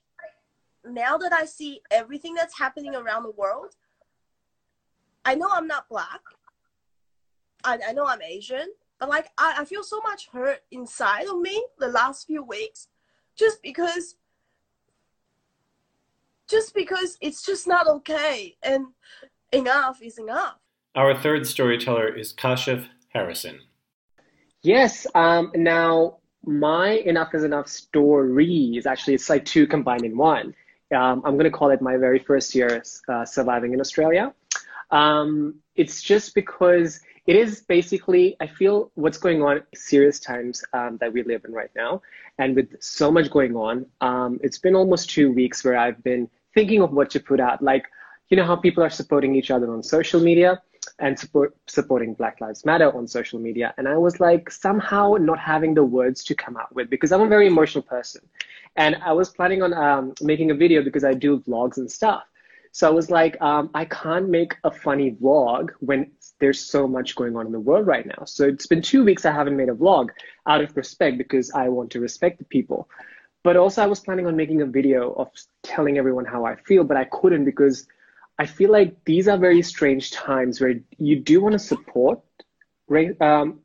now 0.84 1.16
that 1.16 1.32
I 1.32 1.44
see 1.44 1.80
everything 1.90 2.34
that's 2.34 2.58
happening 2.58 2.94
around 2.94 3.22
the 3.22 3.30
world, 3.32 3.76
I 5.24 5.34
know 5.34 5.48
I'm 5.50 5.66
not 5.66 5.88
black. 5.88 6.20
I, 7.64 7.78
I 7.88 7.92
know 7.92 8.06
I'm 8.06 8.22
Asian, 8.22 8.68
but 8.98 9.08
like 9.08 9.28
I, 9.38 9.56
I 9.58 9.64
feel 9.64 9.84
so 9.84 10.00
much 10.00 10.28
hurt 10.32 10.60
inside 10.70 11.26
of 11.26 11.40
me 11.40 11.64
the 11.78 11.88
last 11.88 12.26
few 12.26 12.42
weeks 12.42 12.88
just 13.36 13.62
because 13.62 14.16
just 16.48 16.74
because 16.74 17.16
it's 17.20 17.42
just 17.46 17.66
not 17.66 17.86
okay 17.86 18.56
and 18.62 18.86
enough 19.52 20.02
is 20.02 20.18
enough 20.18 20.58
our 20.94 21.14
third 21.14 21.46
storyteller 21.46 22.08
is 22.08 22.34
Kashif 22.34 22.86
Harrison. 23.08 23.60
Yes. 24.62 25.06
Um, 25.14 25.50
now, 25.54 26.18
my 26.44 26.90
Enough 26.90 27.34
is 27.34 27.44
Enough 27.44 27.68
story 27.68 28.76
is 28.76 28.86
actually, 28.86 29.14
it's 29.14 29.28
like 29.28 29.44
two 29.44 29.66
combined 29.66 30.04
in 30.04 30.16
one. 30.16 30.54
Um, 30.94 31.22
I'm 31.24 31.34
going 31.36 31.44
to 31.44 31.50
call 31.50 31.70
it 31.70 31.80
my 31.80 31.96
very 31.96 32.18
first 32.18 32.54
year 32.54 32.82
uh, 33.08 33.24
surviving 33.24 33.72
in 33.72 33.80
Australia. 33.80 34.32
Um, 34.90 35.56
it's 35.74 36.02
just 36.02 36.34
because 36.34 37.00
it 37.26 37.34
is 37.34 37.62
basically, 37.62 38.36
I 38.40 38.46
feel 38.46 38.90
what's 38.94 39.18
going 39.18 39.42
on, 39.42 39.62
serious 39.74 40.20
times 40.20 40.62
um, 40.72 40.98
that 41.00 41.12
we 41.12 41.22
live 41.22 41.44
in 41.44 41.52
right 41.52 41.70
now. 41.74 42.02
And 42.38 42.54
with 42.54 42.82
so 42.82 43.10
much 43.10 43.30
going 43.30 43.56
on, 43.56 43.86
um, 44.00 44.38
it's 44.42 44.58
been 44.58 44.76
almost 44.76 45.10
two 45.10 45.32
weeks 45.32 45.64
where 45.64 45.76
I've 45.76 46.02
been 46.04 46.28
thinking 46.54 46.82
of 46.82 46.92
what 46.92 47.10
to 47.10 47.20
put 47.20 47.40
out. 47.40 47.62
Like, 47.62 47.86
you 48.28 48.36
know 48.36 48.44
how 48.44 48.56
people 48.56 48.82
are 48.84 48.90
supporting 48.90 49.34
each 49.34 49.50
other 49.50 49.72
on 49.72 49.82
social 49.82 50.20
media? 50.20 50.60
And 51.02 51.18
support, 51.18 51.54
supporting 51.66 52.14
Black 52.14 52.40
Lives 52.40 52.64
Matter 52.64 52.96
on 52.96 53.08
social 53.08 53.40
media. 53.40 53.74
And 53.76 53.88
I 53.88 53.96
was 53.98 54.20
like 54.20 54.50
somehow 54.50 55.16
not 55.18 55.38
having 55.38 55.74
the 55.74 55.84
words 55.84 56.22
to 56.24 56.34
come 56.34 56.56
out 56.56 56.72
with 56.74 56.88
because 56.88 57.10
I'm 57.10 57.20
a 57.20 57.28
very 57.28 57.48
emotional 57.48 57.82
person. 57.82 58.22
And 58.76 58.96
I 59.04 59.12
was 59.12 59.28
planning 59.28 59.62
on 59.62 59.74
um, 59.74 60.14
making 60.22 60.52
a 60.52 60.54
video 60.54 60.82
because 60.82 61.04
I 61.04 61.12
do 61.12 61.40
vlogs 61.40 61.76
and 61.76 61.90
stuff. 61.90 62.22
So 62.70 62.86
I 62.86 62.90
was 62.90 63.10
like, 63.10 63.36
um, 63.42 63.68
I 63.74 63.84
can't 63.84 64.30
make 64.30 64.54
a 64.62 64.70
funny 64.70 65.10
vlog 65.10 65.70
when 65.80 66.12
there's 66.38 66.60
so 66.60 66.86
much 66.86 67.16
going 67.16 67.36
on 67.36 67.46
in 67.46 67.52
the 67.52 67.60
world 67.60 67.86
right 67.86 68.06
now. 68.06 68.24
So 68.24 68.46
it's 68.46 68.68
been 68.68 68.80
two 68.80 69.04
weeks 69.04 69.26
I 69.26 69.32
haven't 69.32 69.56
made 69.56 69.68
a 69.68 69.74
vlog 69.74 70.10
out 70.46 70.62
of 70.62 70.74
respect 70.76 71.18
because 71.18 71.50
I 71.50 71.68
want 71.68 71.90
to 71.90 72.00
respect 72.00 72.38
the 72.38 72.44
people. 72.44 72.88
But 73.42 73.56
also 73.56 73.82
I 73.82 73.86
was 73.86 73.98
planning 73.98 74.28
on 74.28 74.36
making 74.36 74.62
a 74.62 74.66
video 74.66 75.12
of 75.14 75.28
telling 75.64 75.98
everyone 75.98 76.24
how 76.24 76.46
I 76.46 76.54
feel, 76.54 76.84
but 76.84 76.96
I 76.96 77.04
couldn't 77.06 77.44
because 77.44 77.88
I 78.42 78.46
feel 78.46 78.72
like 78.72 78.96
these 79.04 79.28
are 79.28 79.38
very 79.38 79.62
strange 79.62 80.10
times 80.10 80.60
where 80.60 80.74
you 80.98 81.20
do 81.20 81.40
want 81.40 81.52
to 81.52 81.60
support, 81.60 82.18
um, 83.20 83.60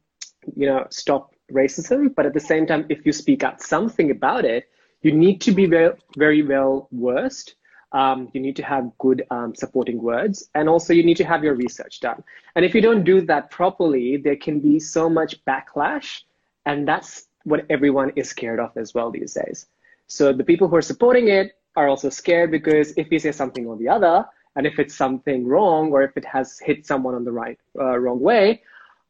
you 0.56 0.68
know, 0.68 0.86
stop 0.92 1.34
racism, 1.52 2.14
but 2.14 2.28
at 2.28 2.36
the 2.36 2.40
same 2.52 2.68
time, 2.68 2.86
if 2.88 3.04
you 3.04 3.12
speak 3.12 3.44
out 3.44 3.60
something 3.60 4.12
about 4.12 4.46
it, 4.46 4.70
you 5.02 5.14
need 5.14 5.42
to 5.42 5.52
be 5.52 5.66
very, 5.66 5.96
very 6.16 6.44
well 6.44 6.90
versed. 6.92 7.56
Um, 7.92 8.30
you 8.34 8.40
need 8.40 8.56
to 8.58 8.64
have 8.64 8.96
good 9.00 9.26
um, 9.32 9.56
supporting 9.56 10.00
words, 10.00 10.48
and 10.54 10.70
also 10.70 10.94
you 10.94 11.04
need 11.04 11.18
to 11.18 11.26
have 11.26 11.44
your 11.44 11.56
research 11.56 12.00
done. 12.00 12.24
And 12.56 12.64
if 12.64 12.76
you 12.76 12.82
don't 12.82 13.04
do 13.04 13.22
that 13.22 13.50
properly, 13.50 14.18
there 14.18 14.36
can 14.36 14.60
be 14.60 14.80
so 14.80 15.10
much 15.10 15.44
backlash, 15.46 16.22
and 16.68 16.88
that's 16.88 17.26
what 17.46 17.66
everyone 17.72 18.12
is 18.16 18.30
scared 18.30 18.60
of 18.60 18.78
as 18.78 18.94
well 18.94 19.10
these 19.10 19.34
days. 19.34 19.66
So 20.06 20.34
the 20.34 20.44
people 20.44 20.68
who 20.68 20.76
are 20.76 20.84
supporting 20.94 21.30
it 21.30 21.54
are 21.76 21.88
also 21.88 22.12
scared 22.12 22.52
because 22.52 22.94
if 22.96 23.12
you 23.12 23.18
say 23.18 23.32
something 23.32 23.66
or 23.66 23.76
the 23.76 23.90
other, 23.90 24.26
and 24.58 24.66
if 24.66 24.80
it's 24.80 24.96
something 24.96 25.46
wrong 25.46 25.92
or 25.92 26.02
if 26.02 26.18
it 26.18 26.26
has 26.26 26.60
hit 26.60 26.86
someone 26.86 27.14
on 27.14 27.24
the 27.24 27.32
right 27.32 27.60
uh, 27.80 27.98
wrong 27.98 28.20
way, 28.20 28.64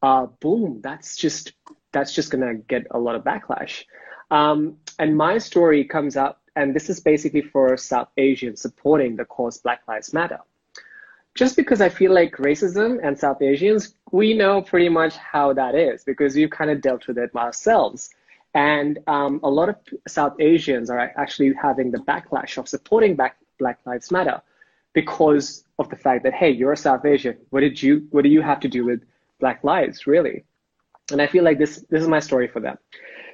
uh, 0.03 0.25
boom, 0.41 0.81
that's 0.83 1.15
just 1.15 1.53
that's 1.93 2.13
just 2.13 2.29
gonna 2.31 2.55
get 2.55 2.85
a 2.91 2.99
lot 2.99 3.15
of 3.15 3.23
backlash. 3.23 3.85
Um, 4.29 4.75
and 4.99 5.15
my 5.15 5.37
story 5.37 5.85
comes 5.85 6.17
up, 6.17 6.41
and 6.57 6.75
this 6.75 6.89
is 6.89 6.99
basically 6.99 7.41
for 7.41 7.77
South 7.77 8.09
Asians 8.17 8.61
supporting 8.61 9.15
the 9.15 9.23
cause 9.23 9.57
Black 9.57 9.81
Lives 9.87 10.13
Matter. 10.13 10.39
Just 11.33 11.55
because 11.55 11.79
I 11.79 11.87
feel 11.87 12.13
like 12.13 12.35
racism 12.35 12.99
and 13.01 13.17
South 13.17 13.41
Asians, 13.41 13.95
we 14.11 14.33
know 14.33 14.61
pretty 14.61 14.89
much 14.89 15.15
how 15.15 15.53
that 15.53 15.75
is 15.75 16.03
because 16.03 16.35
we've 16.35 16.49
kind 16.49 16.69
of 16.69 16.81
dealt 16.81 17.07
with 17.07 17.17
it 17.17 17.33
ourselves. 17.35 18.09
And 18.53 18.99
um, 19.07 19.39
a 19.43 19.49
lot 19.49 19.69
of 19.69 19.75
South 20.07 20.35
Asians 20.41 20.89
are 20.89 21.13
actually 21.15 21.53
having 21.53 21.91
the 21.91 21.99
backlash 21.99 22.57
of 22.57 22.67
supporting 22.67 23.15
Black, 23.15 23.37
Black 23.59 23.79
Lives 23.85 24.11
Matter 24.11 24.41
because 24.93 25.63
of 25.79 25.89
the 25.89 25.95
fact 25.95 26.23
that 26.23 26.33
hey, 26.33 26.49
you're 26.51 26.73
a 26.73 26.77
South 26.77 27.05
Asian. 27.05 27.37
What 27.49 27.61
did 27.61 27.81
you 27.81 28.07
what 28.11 28.23
do 28.23 28.29
you 28.29 28.41
have 28.41 28.59
to 28.61 28.67
do 28.67 28.85
with 28.85 29.01
Black 29.39 29.63
lives, 29.63 30.07
really? 30.07 30.43
And 31.11 31.21
I 31.21 31.27
feel 31.27 31.43
like 31.43 31.57
this 31.57 31.85
this 31.89 32.01
is 32.01 32.07
my 32.07 32.19
story 32.19 32.47
for 32.47 32.59
them. 32.59 32.77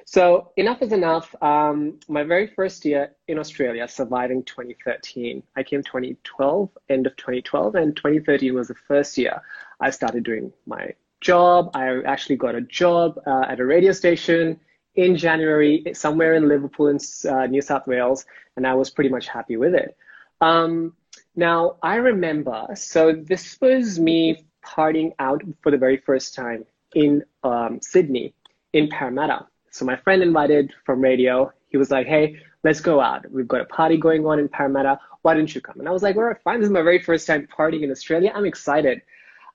So 0.06 0.52
enough 0.56 0.82
is 0.82 0.92
enough. 0.92 1.34
Um, 1.42 1.98
my 2.08 2.24
very 2.24 2.46
first 2.46 2.84
year 2.84 3.12
in 3.26 3.38
Australia, 3.38 3.88
surviving 3.88 4.44
2013. 4.44 5.42
I 5.56 5.62
came 5.62 5.82
2012, 5.82 6.70
end 6.90 7.06
of 7.06 7.16
2012, 7.16 7.74
and 7.74 7.96
2013 7.96 8.54
was 8.54 8.68
the 8.68 8.74
first 8.74 9.16
year 9.16 9.40
I 9.80 9.90
started 9.90 10.24
doing 10.24 10.52
my 10.66 10.92
job. 11.22 11.70
I 11.74 12.02
actually 12.02 12.36
got 12.36 12.54
a 12.54 12.60
job 12.60 13.18
uh, 13.26 13.46
at 13.48 13.60
a 13.60 13.64
radio 13.64 13.92
station 13.92 14.60
in 14.94 15.16
January, 15.16 15.82
somewhere 15.94 16.34
in 16.34 16.48
Liverpool, 16.48 16.88
in 16.88 16.98
uh, 17.28 17.46
New 17.46 17.62
South 17.62 17.86
Wales, 17.86 18.26
and 18.56 18.66
I 18.66 18.74
was 18.74 18.90
pretty 18.90 19.10
much 19.10 19.26
happy 19.26 19.56
with 19.56 19.74
it. 19.74 19.96
Um, 20.40 20.94
now, 21.36 21.76
I 21.82 21.96
remember, 21.96 22.68
so 22.74 23.12
this 23.12 23.60
was 23.60 23.98
me 23.98 24.44
partying 24.64 25.12
out 25.18 25.42
for 25.62 25.70
the 25.70 25.78
very 25.78 25.96
first 25.96 26.34
time 26.34 26.64
in 26.94 27.24
um, 27.42 27.80
Sydney, 27.82 28.34
in 28.72 28.88
Parramatta. 28.88 29.46
So 29.70 29.84
my 29.84 29.96
friend 29.96 30.22
invited 30.22 30.72
from 30.86 31.00
radio. 31.00 31.52
He 31.68 31.76
was 31.76 31.90
like, 31.90 32.06
hey, 32.06 32.36
let's 32.62 32.80
go 32.80 33.00
out. 33.00 33.28
We've 33.30 33.48
got 33.48 33.60
a 33.60 33.64
party 33.64 33.96
going 33.96 34.24
on 34.26 34.38
in 34.38 34.48
Parramatta. 34.48 35.00
Why 35.22 35.34
don't 35.34 35.52
you 35.52 35.60
come? 35.60 35.80
And 35.80 35.88
I 35.88 35.92
was 35.92 36.02
like, 36.02 36.16
all 36.16 36.22
right, 36.22 36.40
fine. 36.44 36.60
This 36.60 36.66
is 36.66 36.72
my 36.72 36.82
very 36.82 37.00
first 37.00 37.26
time 37.26 37.48
partying 37.48 37.82
in 37.82 37.90
Australia. 37.90 38.32
I'm 38.34 38.46
excited. 38.46 39.02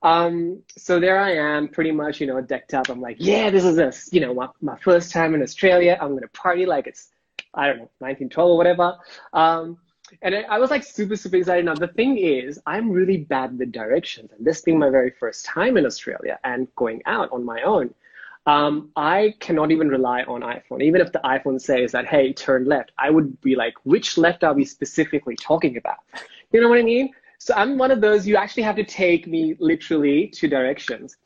Um, 0.01 0.63
so 0.77 0.99
there 0.99 1.19
I 1.19 1.35
am, 1.35 1.67
pretty 1.67 1.91
much, 1.91 2.21
you 2.21 2.27
know, 2.27 2.39
decked 2.41 2.73
up. 2.73 2.89
I'm 2.89 3.01
like, 3.01 3.17
yeah, 3.19 3.49
this 3.49 3.65
is 3.65 3.75
this, 3.75 4.09
you 4.11 4.21
know, 4.21 4.33
my, 4.33 4.47
my 4.61 4.77
first 4.77 5.11
time 5.11 5.33
in 5.33 5.41
Australia. 5.41 5.97
I'm 5.99 6.13
gonna 6.13 6.27
party 6.29 6.65
like 6.65 6.87
it's, 6.87 7.09
I 7.53 7.67
don't 7.67 7.77
know, 7.77 7.89
1912 7.99 8.49
or 8.49 8.57
whatever. 8.57 8.97
Um, 9.33 9.77
and 10.21 10.35
I, 10.35 10.41
I 10.41 10.57
was 10.59 10.69
like 10.69 10.83
super, 10.83 11.15
super 11.15 11.37
excited. 11.37 11.65
Now 11.65 11.75
the 11.75 11.87
thing 11.87 12.17
is, 12.17 12.59
I'm 12.65 12.91
really 12.91 13.17
bad 13.17 13.57
with 13.57 13.71
directions, 13.71 14.31
and 14.31 14.45
this 14.45 14.61
being 14.61 14.79
my 14.79 14.89
very 14.89 15.11
first 15.11 15.45
time 15.45 15.77
in 15.77 15.85
Australia 15.85 16.39
and 16.43 16.67
going 16.75 17.01
out 17.05 17.31
on 17.31 17.43
my 17.45 17.61
own, 17.61 17.93
um, 18.45 18.89
I 18.95 19.35
cannot 19.39 19.71
even 19.71 19.89
rely 19.89 20.23
on 20.23 20.41
iPhone. 20.41 20.81
Even 20.81 21.01
if 21.01 21.11
the 21.11 21.19
iPhone 21.19 21.61
says 21.61 21.91
that, 21.91 22.07
hey, 22.07 22.33
turn 22.33 22.65
left, 22.65 22.91
I 22.97 23.09
would 23.09 23.39
be 23.41 23.55
like, 23.55 23.75
which 23.83 24.17
left 24.17 24.43
are 24.43 24.53
we 24.53 24.65
specifically 24.65 25.35
talking 25.35 25.77
about? 25.77 25.97
You 26.51 26.61
know 26.61 26.69
what 26.69 26.79
I 26.79 26.83
mean? 26.83 27.11
So 27.37 27.53
I'm 27.55 27.77
one 27.77 27.91
of 27.91 28.01
those, 28.01 28.27
you 28.27 28.35
actually 28.35 28.63
have 28.63 28.75
to 28.77 28.83
take 28.83 29.27
me 29.27 29.55
literally 29.59 30.27
to 30.27 30.47
directions. 30.47 31.17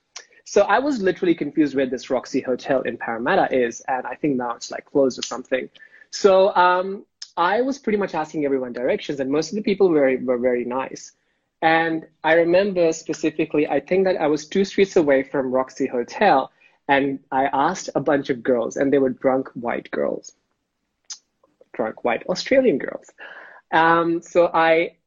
So 0.45 0.63
I 0.63 0.79
was 0.79 1.01
literally 1.01 1.33
confused 1.33 1.75
where 1.75 1.85
this 1.85 2.09
Roxy 2.09 2.41
Hotel 2.41 2.81
in 2.81 2.97
Parramatta 2.97 3.47
is, 3.55 3.81
and 3.87 4.05
I 4.05 4.15
think 4.15 4.35
now 4.35 4.51
it's 4.55 4.69
like 4.69 4.85
closed 4.85 5.17
or 5.17 5.23
something. 5.23 5.69
So 6.11 6.53
um, 6.55 7.05
I 7.35 7.61
was 7.61 7.79
pretty 7.79 7.97
much 7.97 8.13
asking 8.13 8.45
everyone 8.45 8.73
directions, 8.73 9.19
and 9.19 9.31
most 9.31 9.49
of 9.49 9.55
the 9.55 9.61
people 9.61 9.89
were, 9.89 10.17
were 10.21 10.37
very 10.37 10.65
nice. 10.65 11.13
And 11.61 12.05
I 12.23 12.33
remember 12.33 12.91
specifically, 12.91 13.67
I 13.67 13.79
think 13.79 14.05
that 14.05 14.17
I 14.19 14.27
was 14.27 14.45
two 14.45 14.65
streets 14.65 14.95
away 14.95 15.23
from 15.23 15.51
Roxy 15.51 15.87
Hotel, 15.87 16.51
and 16.87 17.19
I 17.31 17.45
asked 17.53 17.89
a 17.95 18.01
bunch 18.01 18.29
of 18.29 18.43
girls, 18.43 18.77
and 18.77 18.91
they 18.91 18.97
were 18.97 19.09
drunk 19.09 19.49
white 19.53 19.89
girls, 19.89 20.33
drunk 21.73 22.03
white 22.03 22.23
Australian 22.27 22.77
girls. 22.77 23.09
Um, 23.71 24.21
so 24.21 24.51
I 24.53 24.97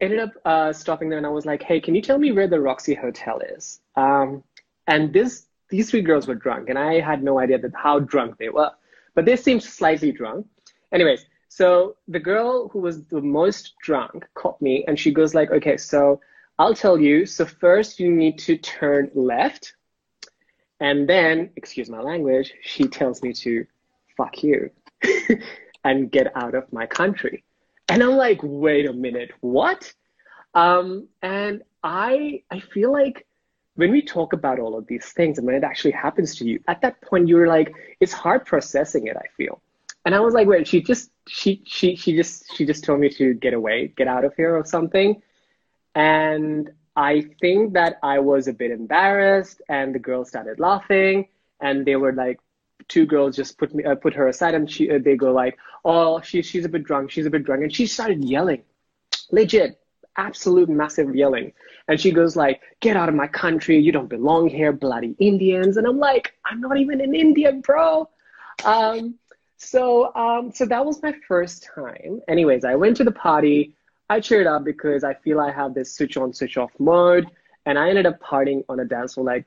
ended 0.00 0.18
up 0.18 0.32
uh, 0.44 0.72
stopping 0.72 1.08
there 1.08 1.18
and 1.18 1.26
I 1.26 1.30
was 1.30 1.46
like, 1.46 1.62
hey, 1.62 1.80
can 1.80 1.94
you 1.94 2.02
tell 2.02 2.18
me 2.18 2.32
where 2.32 2.48
the 2.48 2.60
Roxy 2.60 2.94
Hotel 2.94 3.40
is? 3.40 3.80
Um, 3.94 4.42
and 4.86 5.12
this 5.12 5.46
these 5.68 5.90
three 5.90 6.02
girls 6.02 6.28
were 6.28 6.34
drunk, 6.34 6.68
and 6.68 6.78
I 6.78 7.00
had 7.00 7.24
no 7.24 7.40
idea 7.40 7.58
that 7.58 7.72
how 7.74 7.98
drunk 7.98 8.38
they 8.38 8.48
were, 8.50 8.70
but 9.14 9.24
they 9.24 9.36
seemed 9.36 9.62
slightly 9.62 10.12
drunk. 10.12 10.46
Anyways, 10.92 11.26
so 11.56 11.96
the 12.06 12.20
girl 12.20 12.68
who 12.68 12.80
was 12.80 13.04
the 13.04 13.22
most 13.22 13.76
drunk 13.80 14.26
caught 14.34 14.60
me, 14.60 14.84
and 14.86 15.00
she 15.00 15.10
goes 15.10 15.34
like, 15.34 15.50
okay, 15.50 15.78
so 15.78 16.20
I'll 16.58 16.74
tell 16.74 17.00
you. 17.00 17.24
So 17.24 17.46
first 17.46 17.98
you 17.98 18.10
need 18.12 18.36
to 18.40 18.58
turn 18.58 19.10
left, 19.14 19.72
and 20.80 21.08
then, 21.08 21.48
excuse 21.56 21.88
my 21.88 22.02
language, 22.02 22.52
she 22.60 22.88
tells 22.88 23.22
me 23.22 23.32
to 23.32 23.66
fuck 24.18 24.42
you 24.42 24.68
and 25.84 26.12
get 26.12 26.30
out 26.36 26.54
of 26.54 26.70
my 26.74 26.84
country. 26.84 27.42
And 27.88 28.02
I'm 28.02 28.18
like, 28.18 28.40
wait 28.42 28.84
a 28.84 28.92
minute, 28.92 29.30
what? 29.40 29.94
Um, 30.52 31.08
and 31.22 31.62
I 31.82 32.42
I 32.50 32.60
feel 32.60 32.92
like 32.92 33.26
when 33.76 33.92
we 33.92 34.02
talk 34.02 34.34
about 34.34 34.58
all 34.58 34.76
of 34.76 34.86
these 34.88 35.06
things 35.06 35.38
and 35.38 35.46
when 35.46 35.56
it 35.56 35.64
actually 35.64 35.92
happens 35.92 36.36
to 36.36 36.44
you, 36.44 36.60
at 36.68 36.82
that 36.82 37.00
point 37.00 37.28
you're 37.28 37.48
like, 37.48 37.72
it's 37.98 38.12
hard 38.12 38.44
processing 38.44 39.06
it, 39.06 39.16
I 39.16 39.24
feel. 39.38 39.62
And 40.04 40.14
I 40.14 40.20
was 40.20 40.34
like, 40.34 40.46
wait, 40.46 40.68
she 40.68 40.82
just 40.82 41.10
she 41.26 41.62
she 41.66 41.96
she 41.96 42.16
just 42.16 42.56
she 42.56 42.64
just 42.64 42.84
told 42.84 43.00
me 43.00 43.08
to 43.10 43.34
get 43.34 43.54
away, 43.54 43.92
get 43.96 44.08
out 44.08 44.24
of 44.24 44.34
here 44.34 44.56
or 44.56 44.64
something. 44.64 45.22
And 45.94 46.70
I 46.94 47.22
think 47.40 47.74
that 47.74 47.98
I 48.02 48.18
was 48.20 48.48
a 48.48 48.52
bit 48.52 48.70
embarrassed 48.70 49.60
and 49.68 49.94
the 49.94 49.98
girls 49.98 50.28
started 50.28 50.58
laughing 50.60 51.28
and 51.60 51.84
they 51.84 51.96
were 51.96 52.12
like, 52.12 52.38
two 52.88 53.06
girls 53.06 53.36
just 53.36 53.58
put 53.58 53.74
me 53.74 53.84
uh, 53.84 53.94
put 53.94 54.14
her 54.14 54.28
aside 54.28 54.54
and 54.54 54.70
she 54.70 54.90
uh, 54.90 54.98
they 55.02 55.16
go 55.16 55.32
like 55.32 55.58
oh 55.84 56.20
she, 56.20 56.42
she's 56.42 56.64
a 56.64 56.68
bit 56.68 56.84
drunk 56.84 57.10
she's 57.10 57.26
a 57.26 57.30
bit 57.30 57.44
drunk. 57.44 57.62
And 57.62 57.74
she 57.74 57.86
started 57.86 58.24
yelling 58.24 58.62
legit 59.30 59.80
absolute 60.16 60.68
massive 60.68 61.14
yelling. 61.14 61.52
And 61.88 62.00
she 62.00 62.10
goes 62.10 62.36
like 62.36 62.60
get 62.80 62.96
out 62.96 63.08
of 63.08 63.14
my 63.14 63.26
country 63.26 63.78
you 63.78 63.92
don't 63.92 64.08
belong 64.08 64.48
here 64.48 64.72
bloody 64.72 65.16
indians. 65.18 65.76
And 65.76 65.86
i'm 65.86 65.98
like 65.98 66.34
i'm 66.44 66.60
not 66.60 66.76
even 66.76 67.00
an 67.00 67.14
indian 67.14 67.60
bro. 67.60 68.08
Um, 68.64 69.16
so 69.56 70.14
um, 70.14 70.52
so 70.52 70.66
that 70.66 70.84
was 70.84 71.02
my 71.02 71.14
first 71.26 71.68
time. 71.74 72.20
Anyways 72.28 72.64
i 72.64 72.74
went 72.74 72.96
to 72.98 73.04
the 73.04 73.12
party. 73.12 73.74
I 74.08 74.20
cheered 74.20 74.46
up 74.46 74.64
because 74.64 75.04
i 75.04 75.14
feel 75.14 75.40
i 75.40 75.50
have 75.50 75.74
this 75.74 75.94
switch 75.94 76.16
on 76.16 76.32
switch 76.32 76.56
off 76.56 76.70
mode 76.78 77.26
and 77.64 77.78
i 77.78 77.88
ended 77.88 78.06
up 78.06 78.20
partying 78.20 78.64
on 78.68 78.80
a 78.80 78.84
dance 78.84 79.14
floor 79.14 79.26
like 79.26 79.44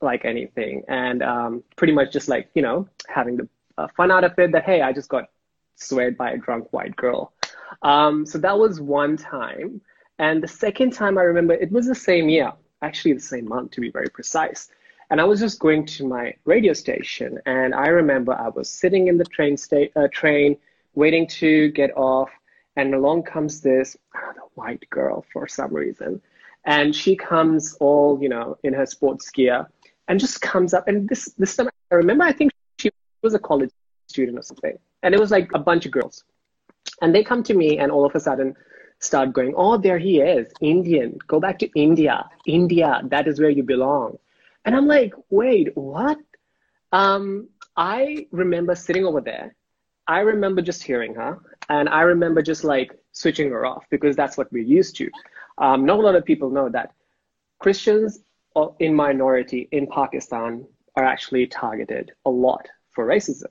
like 0.00 0.24
anything. 0.24 0.82
And 0.88 1.22
um, 1.22 1.64
pretty 1.76 1.92
much 1.92 2.12
just 2.12 2.28
like 2.28 2.48
you 2.54 2.62
know 2.62 2.88
having 3.08 3.36
the 3.36 3.48
uh, 3.78 3.88
fun 3.96 4.10
out 4.10 4.24
of 4.24 4.38
it 4.38 4.52
that 4.52 4.64
hey 4.64 4.82
i 4.82 4.92
just 4.92 5.08
got 5.08 5.24
swayed 5.74 6.16
by 6.16 6.30
a 6.32 6.38
drunk 6.38 6.72
white 6.72 6.96
girl. 6.96 7.32
Um, 7.82 8.24
so 8.24 8.38
that 8.38 8.58
was 8.58 8.80
one 8.80 9.16
time. 9.16 9.80
And 10.18 10.42
the 10.42 10.48
second 10.48 10.92
time 10.92 11.18
i 11.18 11.22
remember 11.22 11.54
it 11.54 11.70
was 11.70 11.86
the 11.86 11.94
same 11.94 12.28
year 12.28 12.52
actually 12.82 13.12
the 13.12 13.20
same 13.20 13.48
month 13.48 13.70
to 13.72 13.80
be 13.80 13.90
very 13.90 14.08
precise 14.08 14.68
and 15.10 15.20
i 15.20 15.24
was 15.24 15.40
just 15.40 15.58
going 15.58 15.84
to 15.84 16.06
my 16.06 16.34
radio 16.44 16.72
station 16.72 17.38
and 17.46 17.74
i 17.74 17.86
remember 17.86 18.32
i 18.34 18.48
was 18.48 18.68
sitting 18.68 19.08
in 19.08 19.18
the 19.18 19.24
train 19.24 19.56
sta- 19.56 19.90
uh, 19.96 20.08
train 20.12 20.56
waiting 20.94 21.26
to 21.26 21.70
get 21.70 21.90
off 21.96 22.30
and 22.76 22.94
along 22.94 23.22
comes 23.22 23.60
this 23.60 23.96
white 24.54 24.84
girl 24.90 25.24
for 25.32 25.46
some 25.46 25.72
reason 25.72 26.20
and 26.64 26.94
she 26.94 27.14
comes 27.14 27.74
all 27.80 28.18
you 28.20 28.28
know 28.28 28.56
in 28.64 28.72
her 28.72 28.86
sports 28.86 29.30
gear 29.30 29.66
and 30.08 30.20
just 30.20 30.40
comes 30.40 30.74
up. 30.74 30.88
And 30.88 31.08
this 31.08 31.26
this 31.38 31.56
time, 31.56 31.68
I 31.90 31.94
remember, 31.94 32.24
I 32.24 32.32
think 32.32 32.52
she 32.78 32.90
was 33.22 33.34
a 33.34 33.38
college 33.38 33.70
student 34.08 34.38
or 34.38 34.42
something, 34.42 34.78
and 35.02 35.14
it 35.14 35.20
was 35.20 35.30
like 35.30 35.50
a 35.54 35.58
bunch 35.58 35.86
of 35.86 35.92
girls, 35.92 36.24
and 37.02 37.14
they 37.14 37.24
come 37.24 37.42
to 37.44 37.54
me, 37.54 37.78
and 37.78 37.90
all 37.90 38.04
of 38.04 38.14
a 38.14 38.20
sudden 38.20 38.54
start 38.98 39.32
going, 39.32 39.54
"Oh, 39.56 39.76
there 39.76 39.98
he 39.98 40.20
is, 40.20 40.52
Indian. 40.60 41.18
Go 41.26 41.40
back 41.40 41.58
to 41.60 41.68
India. 41.74 42.28
India, 42.46 43.02
that 43.04 43.26
is 43.26 43.40
where 43.40 43.50
you 43.50 43.62
belong." 43.62 44.18
And 44.66 44.76
I'm 44.76 44.86
like, 44.86 45.14
"Wait, 45.30 45.74
what?" 45.76 46.18
Um, 46.92 47.48
I 47.76 48.26
remember 48.32 48.74
sitting 48.74 49.06
over 49.06 49.20
there. 49.20 49.54
I 50.06 50.20
remember 50.20 50.60
just 50.60 50.82
hearing 50.82 51.14
her, 51.14 51.38
and 51.68 51.88
I 51.88 52.02
remember 52.02 52.42
just 52.42 52.64
like 52.64 52.98
switching 53.12 53.50
her 53.50 53.64
off 53.64 53.84
because 53.90 54.14
that's 54.16 54.36
what 54.36 54.52
we're 54.52 54.62
used 54.62 54.96
to. 54.96 55.10
Um, 55.58 55.86
not 55.86 55.98
a 55.98 56.02
lot 56.02 56.14
of 56.14 56.24
people 56.24 56.50
know 56.50 56.68
that 56.68 56.92
Christians 57.58 58.20
in 58.78 58.94
minority 58.94 59.68
in 59.72 59.86
Pakistan 59.86 60.66
are 60.96 61.04
actually 61.04 61.46
targeted 61.46 62.12
a 62.24 62.30
lot 62.30 62.68
for 62.90 63.06
racism. 63.06 63.50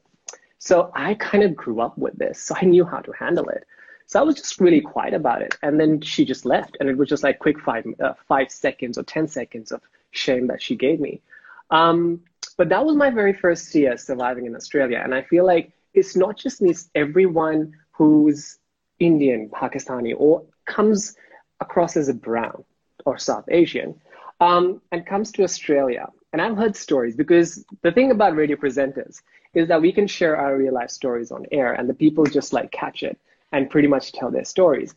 So 0.58 0.92
I 0.96 1.14
kind 1.16 1.44
of 1.44 1.56
grew 1.56 1.80
up 1.80 1.98
with 1.98 2.18
this, 2.18 2.42
so 2.42 2.56
I 2.60 2.66
knew 2.66 2.86
how 2.86 3.00
to 3.00 3.12
handle 3.12 3.48
it. 3.50 3.66
So 4.08 4.20
I 4.20 4.24
was 4.24 4.36
just 4.36 4.60
really 4.60 4.82
quiet 4.82 5.14
about 5.14 5.42
it, 5.42 5.58
and 5.64 5.80
then 5.80 6.02
she 6.02 6.26
just 6.26 6.46
left, 6.46 6.78
and 6.80 6.90
it 6.90 6.98
was 6.98 7.10
just 7.10 7.24
like 7.24 7.40
quick 7.40 7.60
five 7.60 7.86
uh, 8.00 8.14
five 8.28 8.52
seconds 8.52 8.98
or 8.98 9.04
ten 9.04 9.28
seconds 9.28 9.72
of 9.72 9.82
shame 10.16 10.48
that 10.48 10.62
she 10.62 10.76
gave 10.76 11.00
me. 11.00 11.22
Um, 11.70 12.22
but 12.58 12.70
that 12.70 12.86
was 12.86 12.96
my 12.96 13.10
very 13.10 13.34
first 13.34 13.74
year 13.76 13.98
surviving 13.98 14.46
in 14.46 14.56
Australia, 14.56 15.02
and 15.04 15.14
I 15.14 15.22
feel 15.24 15.46
like 15.46 15.72
it's 15.94 16.16
not 16.16 16.38
just 16.38 16.62
me; 16.62 16.70
it's 16.72 16.90
everyone 16.96 17.74
who's 17.92 18.58
Indian, 19.00 19.50
Pakistani, 19.50 20.14
or 20.18 20.44
comes 20.66 21.16
across 21.60 21.98
as 21.98 22.10
a 22.10 22.14
brown 22.14 22.64
or 23.06 23.18
South 23.18 23.46
Asian 23.50 24.00
um, 24.40 24.82
and 24.92 25.06
comes 25.06 25.32
to 25.34 25.44
Australia. 25.44 26.08
And 26.34 26.42
I've 26.42 26.58
heard 26.58 26.76
stories 26.76 27.16
because 27.16 27.64
the 27.82 27.92
thing 27.92 28.12
about 28.12 28.36
radio 28.36 28.58
presenters 28.58 29.22
is 29.54 29.68
that 29.70 29.82
we 29.82 29.92
can 29.94 30.08
share 30.08 30.36
our 30.36 30.58
real 30.58 30.74
life 30.74 30.90
stories 30.90 31.32
on 31.32 31.46
air 31.52 31.74
and 31.74 31.88
the 31.90 31.94
people 31.94 32.26
just 32.26 32.52
like 32.52 32.72
catch 32.72 33.04
it 33.04 33.18
and 33.52 33.70
pretty 33.70 33.88
much 33.88 34.12
tell 34.12 34.32
their 34.32 34.44
stories. 34.44 34.94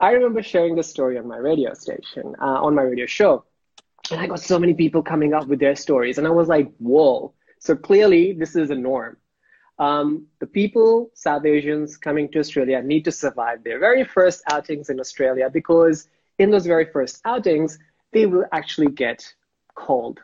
I 0.00 0.10
remember 0.12 0.42
sharing 0.42 0.74
this 0.74 0.90
story 0.90 1.18
on 1.18 1.28
my 1.28 1.36
radio 1.36 1.74
station, 1.74 2.34
uh, 2.40 2.62
on 2.64 2.74
my 2.74 2.82
radio 2.82 3.06
show. 3.06 3.44
And 4.10 4.20
I 4.20 4.26
got 4.26 4.40
so 4.40 4.58
many 4.58 4.74
people 4.74 5.02
coming 5.02 5.34
up 5.34 5.46
with 5.46 5.60
their 5.60 5.76
stories. 5.76 6.18
And 6.18 6.26
I 6.26 6.30
was 6.30 6.48
like, 6.48 6.72
whoa. 6.78 7.32
So 7.58 7.76
clearly, 7.76 8.32
this 8.32 8.56
is 8.56 8.70
a 8.70 8.74
norm. 8.74 9.16
Um, 9.78 10.26
the 10.40 10.46
people, 10.46 11.10
South 11.14 11.46
Asians 11.46 11.96
coming 11.96 12.30
to 12.32 12.38
Australia, 12.38 12.82
need 12.82 13.04
to 13.06 13.12
survive 13.12 13.64
their 13.64 13.78
very 13.78 14.04
first 14.04 14.42
outings 14.50 14.90
in 14.90 15.00
Australia 15.00 15.48
because 15.50 16.08
in 16.38 16.50
those 16.50 16.66
very 16.66 16.86
first 16.86 17.20
outings, 17.24 17.78
they 18.12 18.26
will 18.26 18.44
actually 18.52 18.90
get 18.90 19.32
called 19.74 20.20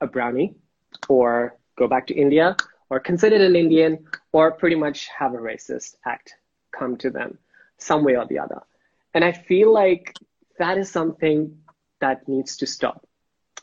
a 0.00 0.06
brownie 0.06 0.54
or 1.08 1.56
go 1.76 1.88
back 1.88 2.06
to 2.08 2.14
India 2.14 2.56
or 2.90 3.00
considered 3.00 3.40
an 3.40 3.56
Indian 3.56 4.04
or 4.32 4.52
pretty 4.52 4.76
much 4.76 5.08
have 5.08 5.34
a 5.34 5.38
racist 5.38 5.96
act 6.04 6.34
come 6.70 6.96
to 6.96 7.10
them 7.10 7.38
some 7.78 8.04
way 8.04 8.16
or 8.16 8.26
the 8.26 8.38
other. 8.38 8.62
And 9.14 9.24
I 9.24 9.32
feel 9.32 9.72
like 9.72 10.14
that 10.58 10.78
is 10.78 10.90
something 10.90 11.58
that 12.02 12.28
needs 12.28 12.56
to 12.58 12.66
stop. 12.66 13.06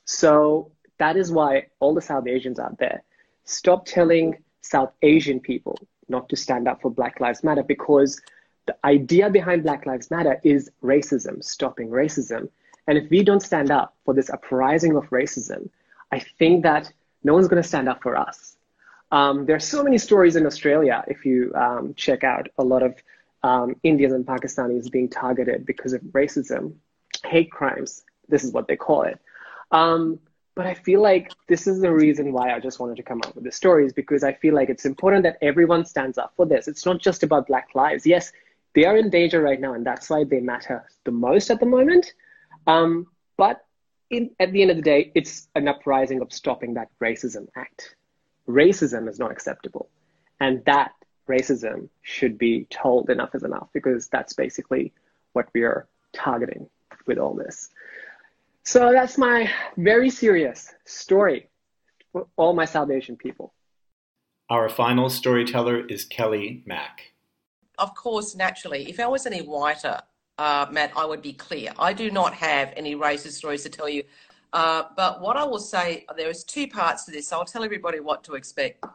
So 0.06 0.72
that 0.98 1.16
is 1.16 1.32
why 1.32 1.68
all 1.80 1.94
the 1.94 2.02
South 2.02 2.28
Asians 2.28 2.60
out 2.60 2.78
there 2.80 3.04
stop 3.46 3.86
telling 3.86 4.38
South 4.62 4.92
Asian 5.02 5.40
people 5.40 5.78
not 6.08 6.30
to 6.30 6.36
stand 6.36 6.68
up 6.68 6.82
for 6.82 6.92
Black 6.92 7.20
Lives 7.20 7.44
Matter 7.44 7.64
because 7.64 8.20
the 8.66 8.76
idea 8.86 9.30
behind 9.30 9.64
Black 9.64 9.86
Lives 9.86 10.12
Matter 10.12 10.40
is 10.44 10.72
racism, 10.84 11.44
stopping 11.44 11.90
racism. 11.90 12.50
And 12.88 12.98
if 12.98 13.10
we 13.10 13.24
don't 13.24 13.42
stand 13.42 13.72
up 13.72 13.96
for 14.06 14.14
this 14.14 14.30
uprising 14.30 14.96
of 14.96 15.10
racism, 15.10 15.70
I 16.12 16.20
think 16.40 16.64
that 16.64 16.92
no 17.24 17.34
one's 17.34 17.48
going 17.48 17.62
to 17.62 17.68
stand 17.68 17.88
up 17.90 18.02
for 18.02 18.16
us. 18.16 18.58
Um, 19.12 19.46
there 19.46 19.56
are 19.56 19.68
so 19.76 19.84
many 19.84 19.98
stories 19.98 20.36
in 20.36 20.46
Australia 20.46 21.04
if 21.08 21.26
you 21.26 21.52
um, 21.56 21.94
check 21.96 22.24
out 22.24 22.48
a 22.58 22.64
lot 22.64 22.84
of 22.84 22.96
um, 23.44 23.76
Indians 23.84 24.14
and 24.14 24.26
Pakistanis 24.26 24.92
being 24.92 25.10
targeted 25.10 25.66
because 25.66 25.94
of 25.94 26.02
racism, 26.02 26.74
hate 27.26 27.52
crimes. 27.52 28.04
This 28.30 28.44
is 28.44 28.54
what 28.54 28.68
they 28.68 28.76
call 28.76 29.04
it. 29.04 29.20
Um, 29.72 30.20
but 30.56 30.66
I 30.66 30.74
feel 30.74 31.02
like 31.02 31.32
this 31.48 31.68
is 31.68 31.80
the 31.80 31.94
reason 31.94 32.34
why 32.34 32.54
I 32.54 32.60
just 32.60 32.80
wanted 32.80 32.98
to 32.98 33.04
come 33.04 33.22
up 33.26 33.34
with 33.36 33.44
the 33.44 33.52
stories 33.52 33.94
because 33.94 34.24
I 34.24 34.34
feel 34.34 34.54
like 34.54 34.70
it's 34.70 34.86
important 34.86 35.24
that 35.24 35.38
everyone 35.42 35.86
stands 35.86 36.18
up 36.18 36.34
for 36.36 36.46
this. 36.46 36.68
It's 36.68 36.86
not 36.86 37.00
just 37.00 37.24
about 37.24 37.48
Black 37.48 37.70
lives. 37.76 38.06
Yes, 38.06 38.32
they 38.76 38.86
are 38.86 38.98
in 38.98 39.10
danger 39.10 39.42
right 39.42 39.60
now, 39.60 39.74
and 39.74 39.86
that's 39.86 40.10
why 40.10 40.24
they 40.24 40.40
matter 40.40 40.86
the 41.06 41.12
most 41.12 41.50
at 41.50 41.60
the 41.60 41.66
moment. 41.66 42.14
Um, 42.68 43.08
but 43.38 43.66
in, 44.10 44.32
at 44.40 44.52
the 44.52 44.62
end 44.62 44.72
of 44.72 44.78
the 44.78 44.84
day, 44.84 45.12
it's 45.16 45.48
an 45.56 45.68
uprising 45.68 46.22
of 46.22 46.34
stopping 46.34 46.74
that 46.74 46.90
racism 47.02 47.48
act. 47.56 47.96
Racism 48.48 49.08
is 49.08 49.20
not 49.20 49.32
acceptable. 49.32 49.90
And 50.40 50.64
that 50.66 50.92
racism 51.30 51.90
should 52.02 52.38
be 52.38 52.66
told 52.70 53.10
enough 53.10 53.36
is 53.36 53.44
enough 53.44 53.70
because 53.74 54.08
that's 54.08 54.34
basically 54.34 54.92
what 55.34 55.48
we 55.54 55.62
are 55.64 55.88
targeting 56.12 56.68
with 57.06 57.18
all 57.18 57.34
this. 57.34 57.70
So 58.70 58.92
that's 58.92 59.18
my 59.18 59.50
very 59.78 60.12
serious 60.12 60.72
story 60.86 61.50
for 62.12 62.28
all 62.36 62.54
my 62.54 62.66
South 62.66 62.92
Asian 62.92 63.18
people. 63.18 63.52
Our 64.52 64.70
final 64.70 65.10
storyteller 65.10 65.88
is 65.88 66.06
Kelly 66.06 66.62
Mac. 66.68 67.02
Of 67.80 67.96
course, 67.96 68.36
naturally, 68.36 68.88
if 68.88 69.00
I 69.00 69.08
was 69.08 69.26
any 69.26 69.42
whiter, 69.42 70.00
uh, 70.38 70.68
Matt, 70.70 70.92
I 70.96 71.04
would 71.04 71.24
be 71.24 71.34
clear. 71.34 71.74
I 71.80 71.94
do 71.94 72.12
not 72.12 72.36
have 72.36 72.72
any 72.78 72.96
racist 72.96 73.32
stories 73.32 73.64
to 73.64 73.70
tell 73.70 73.90
you. 73.90 74.04
Uh, 74.54 74.84
but 74.96 75.20
what 75.20 75.36
I 75.36 75.46
will 75.46 75.58
say, 75.58 76.06
there 76.16 76.30
is 76.30 76.44
two 76.44 76.68
parts 76.68 77.06
to 77.06 77.12
this. 77.12 77.34
I'll 77.34 77.46
tell 77.46 77.64
everybody 77.64 78.00
what 78.02 78.24
to 78.26 78.36
expect. 78.36 78.86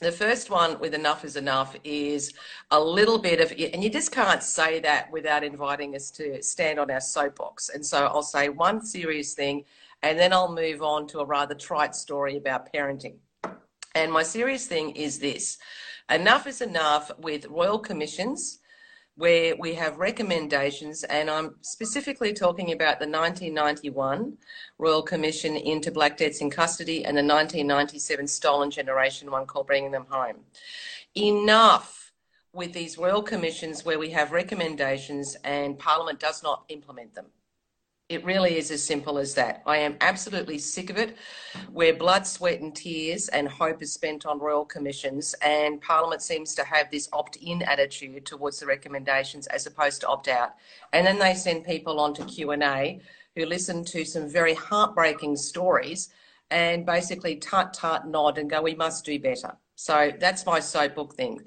The 0.00 0.12
first 0.12 0.48
one 0.48 0.78
with 0.78 0.94
enough 0.94 1.24
is 1.24 1.34
enough 1.34 1.74
is 1.82 2.32
a 2.70 2.80
little 2.80 3.18
bit 3.18 3.40
of, 3.40 3.50
and 3.50 3.82
you 3.82 3.90
just 3.90 4.12
can't 4.12 4.44
say 4.44 4.78
that 4.80 5.10
without 5.10 5.42
inviting 5.42 5.96
us 5.96 6.12
to 6.12 6.40
stand 6.40 6.78
on 6.78 6.88
our 6.88 7.00
soapbox. 7.00 7.70
And 7.70 7.84
so 7.84 8.06
I'll 8.06 8.22
say 8.22 8.48
one 8.48 8.84
serious 8.84 9.34
thing, 9.34 9.64
and 10.04 10.16
then 10.16 10.32
I'll 10.32 10.54
move 10.54 10.82
on 10.82 11.08
to 11.08 11.18
a 11.18 11.24
rather 11.24 11.56
trite 11.56 11.96
story 11.96 12.36
about 12.36 12.72
parenting. 12.72 13.16
And 13.96 14.12
my 14.12 14.22
serious 14.22 14.68
thing 14.68 14.90
is 14.90 15.18
this 15.18 15.58
enough 16.08 16.46
is 16.46 16.60
enough 16.60 17.10
with 17.18 17.46
royal 17.46 17.80
commissions 17.80 18.60
where 19.18 19.56
we 19.56 19.74
have 19.74 19.98
recommendations, 19.98 21.02
and 21.02 21.28
I'm 21.28 21.56
specifically 21.60 22.32
talking 22.32 22.70
about 22.70 23.00
the 23.00 23.08
1991 23.08 24.38
Royal 24.78 25.02
Commission 25.02 25.56
into 25.56 25.90
Black 25.90 26.16
Deaths 26.16 26.40
in 26.40 26.50
Custody 26.50 27.04
and 27.04 27.16
the 27.16 27.22
1997 27.22 28.28
Stolen 28.28 28.70
Generation 28.70 29.28
one 29.28 29.44
called 29.44 29.66
Bringing 29.66 29.90
Them 29.90 30.06
Home. 30.08 30.36
Enough 31.16 32.12
with 32.52 32.72
these 32.72 32.96
Royal 32.96 33.20
Commissions 33.20 33.84
where 33.84 33.98
we 33.98 34.10
have 34.10 34.30
recommendations 34.30 35.36
and 35.42 35.76
Parliament 35.76 36.20
does 36.20 36.44
not 36.44 36.62
implement 36.68 37.16
them. 37.16 37.26
It 38.08 38.24
really 38.24 38.56
is 38.56 38.70
as 38.70 38.82
simple 38.82 39.18
as 39.18 39.34
that. 39.34 39.62
I 39.66 39.76
am 39.76 39.98
absolutely 40.00 40.56
sick 40.56 40.88
of 40.88 40.96
it, 40.96 41.18
where 41.70 41.92
blood, 41.92 42.26
sweat, 42.26 42.60
and 42.60 42.74
tears 42.74 43.28
and 43.28 43.46
hope 43.46 43.82
is 43.82 43.92
spent 43.92 44.24
on 44.24 44.38
royal 44.38 44.64
commissions, 44.64 45.34
and 45.42 45.78
Parliament 45.78 46.22
seems 46.22 46.54
to 46.54 46.64
have 46.64 46.90
this 46.90 47.10
opt-in 47.12 47.60
attitude 47.62 48.24
towards 48.24 48.60
the 48.60 48.66
recommendations 48.66 49.46
as 49.48 49.66
opposed 49.66 50.00
to 50.00 50.08
opt-out. 50.08 50.54
And 50.94 51.06
then 51.06 51.18
they 51.18 51.34
send 51.34 51.66
people 51.66 52.00
on 52.00 52.14
to 52.14 52.24
Q 52.24 52.52
and 52.52 52.62
A 52.62 52.98
who 53.36 53.44
listen 53.44 53.84
to 53.84 54.06
some 54.06 54.26
very 54.26 54.54
heartbreaking 54.54 55.36
stories 55.36 56.08
and 56.50 56.86
basically 56.86 57.36
tut 57.36 57.74
tut 57.74 58.08
nod 58.08 58.38
and 58.38 58.48
go, 58.48 58.62
"We 58.62 58.74
must 58.74 59.04
do 59.04 59.18
better." 59.18 59.54
So 59.76 60.12
that's 60.18 60.46
my 60.46 60.60
soapbook 60.60 61.14
thing. 61.14 61.42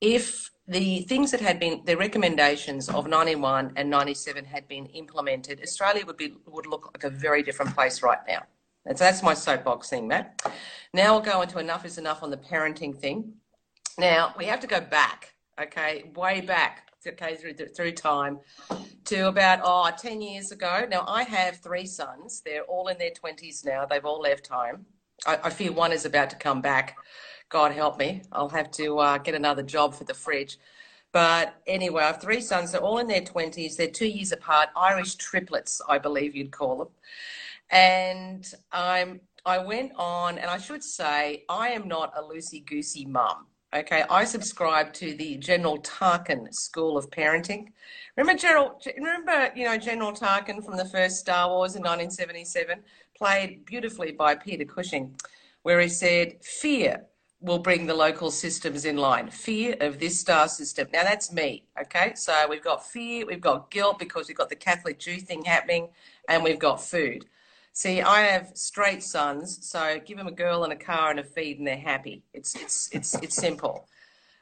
If 0.00 0.50
the 0.68 1.00
things 1.02 1.30
that 1.30 1.40
had 1.40 1.58
been 1.58 1.80
the 1.84 1.96
recommendations 1.96 2.88
of 2.90 3.08
91 3.08 3.72
and 3.76 3.88
97 3.88 4.44
had 4.44 4.68
been 4.68 4.86
implemented, 4.86 5.60
Australia 5.62 6.04
would 6.06 6.18
be 6.18 6.34
would 6.46 6.66
look 6.66 6.90
like 6.94 7.04
a 7.04 7.10
very 7.10 7.42
different 7.42 7.74
place 7.74 8.02
right 8.02 8.18
now. 8.28 8.42
And 8.84 8.96
so 8.96 9.04
that's 9.04 9.22
my 9.22 9.34
soapbox 9.34 9.88
thing, 9.88 10.06
Matt. 10.06 10.42
Now 10.92 11.14
we'll 11.14 11.22
go 11.22 11.40
into 11.42 11.58
enough 11.58 11.84
is 11.86 11.98
enough 11.98 12.22
on 12.22 12.30
the 12.30 12.36
parenting 12.36 12.96
thing. 12.96 13.32
Now 13.96 14.34
we 14.36 14.44
have 14.44 14.60
to 14.60 14.66
go 14.66 14.80
back, 14.80 15.34
okay, 15.60 16.10
way 16.14 16.42
back, 16.42 16.90
okay, 17.06 17.34
through 17.36 17.54
through 17.54 17.92
time, 17.92 18.38
to 19.06 19.28
about 19.28 19.60
oh 19.62 19.90
10 19.96 20.20
years 20.20 20.52
ago. 20.52 20.86
Now 20.88 21.04
I 21.08 21.22
have 21.22 21.56
three 21.56 21.86
sons. 21.86 22.42
They're 22.44 22.64
all 22.64 22.88
in 22.88 22.98
their 22.98 23.10
20s 23.10 23.64
now. 23.64 23.86
They've 23.86 24.04
all 24.04 24.20
left 24.20 24.48
home. 24.48 24.84
I, 25.26 25.38
I 25.44 25.50
fear 25.50 25.72
one 25.72 25.92
is 25.92 26.04
about 26.04 26.28
to 26.30 26.36
come 26.36 26.60
back 26.60 26.96
God 27.48 27.72
help 27.72 27.98
me, 27.98 28.22
I'll 28.32 28.48
have 28.50 28.70
to 28.72 28.98
uh, 28.98 29.18
get 29.18 29.34
another 29.34 29.62
job 29.62 29.94
for 29.94 30.04
the 30.04 30.14
fridge. 30.14 30.58
But 31.12 31.54
anyway, 31.66 32.02
I 32.02 32.08
have 32.08 32.20
three 32.20 32.40
sons. 32.40 32.72
They're 32.72 32.82
all 32.82 32.98
in 32.98 33.06
their 33.06 33.22
20s. 33.22 33.76
They're 33.76 33.88
two 33.88 34.06
years 34.06 34.32
apart, 34.32 34.68
Irish 34.76 35.14
triplets, 35.14 35.80
I 35.88 35.98
believe 35.98 36.36
you'd 36.36 36.52
call 36.52 36.76
them. 36.76 36.88
And 37.70 38.52
I'm, 38.72 39.20
I 39.46 39.58
went 39.58 39.92
on, 39.96 40.38
and 40.38 40.50
I 40.50 40.58
should 40.58 40.84
say, 40.84 41.44
I 41.48 41.70
am 41.70 41.88
not 41.88 42.12
a 42.16 42.22
loosey 42.22 42.64
goosey 42.64 43.06
mum. 43.06 43.46
Okay, 43.74 44.02
I 44.08 44.24
subscribe 44.24 44.94
to 44.94 45.14
the 45.14 45.36
General 45.36 45.78
Tarkin 45.80 46.52
School 46.54 46.96
of 46.96 47.10
Parenting. 47.10 47.66
Remember 48.16 48.38
General? 48.38 48.80
Remember, 48.96 49.50
you 49.54 49.66
know 49.66 49.76
General 49.76 50.12
Tarkin 50.12 50.64
from 50.64 50.78
the 50.78 50.86
first 50.86 51.18
Star 51.18 51.50
Wars 51.50 51.76
in 51.76 51.82
1977, 51.82 52.78
played 53.14 53.66
beautifully 53.66 54.12
by 54.12 54.34
Peter 54.34 54.64
Cushing, 54.64 55.14
where 55.64 55.80
he 55.80 55.88
said, 55.88 56.42
"Fear 56.42 57.04
will 57.40 57.58
bring 57.58 57.86
the 57.86 57.94
local 57.94 58.30
systems 58.30 58.84
in 58.84 58.96
line. 58.96 59.30
Fear 59.30 59.76
of 59.80 60.00
this 60.00 60.18
star 60.18 60.48
system. 60.48 60.88
Now 60.92 61.04
that's 61.04 61.32
me, 61.32 61.64
okay? 61.80 62.12
So 62.16 62.34
we've 62.50 62.64
got 62.64 62.84
fear, 62.84 63.26
we've 63.26 63.40
got 63.40 63.70
guilt 63.70 63.98
because 63.98 64.26
we've 64.26 64.36
got 64.36 64.48
the 64.48 64.56
Catholic 64.56 64.98
Jew 64.98 65.18
thing 65.18 65.44
happening, 65.44 65.88
and 66.28 66.42
we've 66.42 66.58
got 66.58 66.82
food. 66.82 67.26
See, 67.72 68.02
I 68.02 68.22
have 68.22 68.50
straight 68.54 69.04
sons, 69.04 69.64
so 69.64 70.00
give 70.04 70.18
them 70.18 70.26
a 70.26 70.32
girl 70.32 70.64
and 70.64 70.72
a 70.72 70.76
car 70.76 71.10
and 71.10 71.20
a 71.20 71.24
feed, 71.24 71.58
and 71.58 71.66
they're 71.66 71.76
happy. 71.76 72.24
It's 72.34 72.56
it's 72.56 72.90
it's 72.92 73.14
it's 73.22 73.36
simple, 73.36 73.86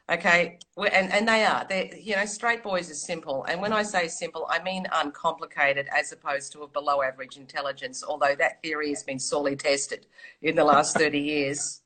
okay? 0.09 0.57
And 0.75 1.13
and 1.13 1.27
they 1.27 1.45
are. 1.45 1.63
They 1.69 2.01
you 2.03 2.15
know, 2.15 2.25
straight 2.25 2.63
boys 2.63 2.89
are 2.89 2.95
simple, 2.95 3.43
and 3.43 3.61
when 3.61 3.73
I 3.73 3.83
say 3.83 4.07
simple, 4.07 4.47
I 4.49 4.63
mean 4.63 4.87
uncomplicated, 4.91 5.87
as 5.95 6.11
opposed 6.11 6.51
to 6.53 6.63
a 6.63 6.67
below 6.67 7.03
average 7.03 7.37
intelligence. 7.37 8.03
Although 8.03 8.33
that 8.39 8.63
theory 8.63 8.89
has 8.89 9.03
been 9.03 9.19
sorely 9.19 9.55
tested 9.55 10.07
in 10.41 10.55
the 10.55 10.63
last 10.63 10.97
thirty 10.97 11.19
years. 11.19 11.81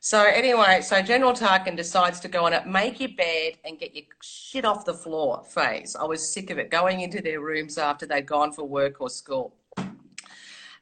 So 0.00 0.22
anyway, 0.22 0.80
so 0.80 1.02
General 1.02 1.32
Tarkin 1.32 1.76
decides 1.76 2.20
to 2.20 2.28
go 2.28 2.46
on 2.46 2.52
a 2.52 2.64
make 2.64 3.00
your 3.00 3.10
bed 3.16 3.54
and 3.64 3.78
get 3.78 3.94
your 3.96 4.04
shit 4.22 4.64
off 4.64 4.84
the 4.84 4.94
floor 4.94 5.42
phase. 5.44 5.96
I 5.96 6.04
was 6.04 6.32
sick 6.32 6.50
of 6.50 6.58
it, 6.58 6.70
going 6.70 7.00
into 7.00 7.20
their 7.20 7.40
rooms 7.40 7.78
after 7.78 8.06
they'd 8.06 8.26
gone 8.26 8.52
for 8.52 8.64
work 8.64 9.00
or 9.00 9.10
school. 9.10 9.56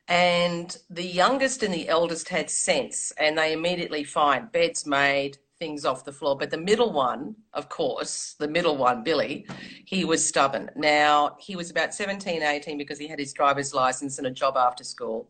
And 0.09 0.77
the 0.91 1.05
youngest 1.05 1.63
and 1.63 1.73
the 1.73 1.89
eldest 1.89 2.29
had 2.29 2.49
sense, 2.51 3.11
and 3.19 3.37
they 3.37 3.53
immediately 3.53 4.05
find 4.05 4.53
beds 4.53 4.87
made, 4.87 5.39
things 5.59 5.85
off 5.85 6.05
the 6.05 6.13
floor. 6.13 6.37
But 6.37 6.51
the 6.51 6.59
middle 6.59 6.93
one, 6.93 7.35
of 7.55 7.69
course, 7.69 8.37
the 8.39 8.47
middle 8.47 8.77
one, 8.77 9.03
Billy, 9.03 9.47
he 9.85 10.05
was 10.05 10.25
stubborn. 10.25 10.71
Now, 10.77 11.37
he 11.41 11.57
was 11.57 11.71
about 11.71 11.95
17, 11.95 12.43
18 12.43 12.79
because 12.79 12.99
he 12.99 13.09
had 13.09 13.19
his 13.19 13.33
driver's 13.33 13.75
license 13.75 14.19
and 14.19 14.27
a 14.27 14.31
job 14.31 14.57
after 14.57 14.85
school. 14.85 15.29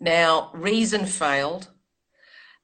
Now, 0.00 0.50
reason 0.54 1.04
failed 1.04 1.68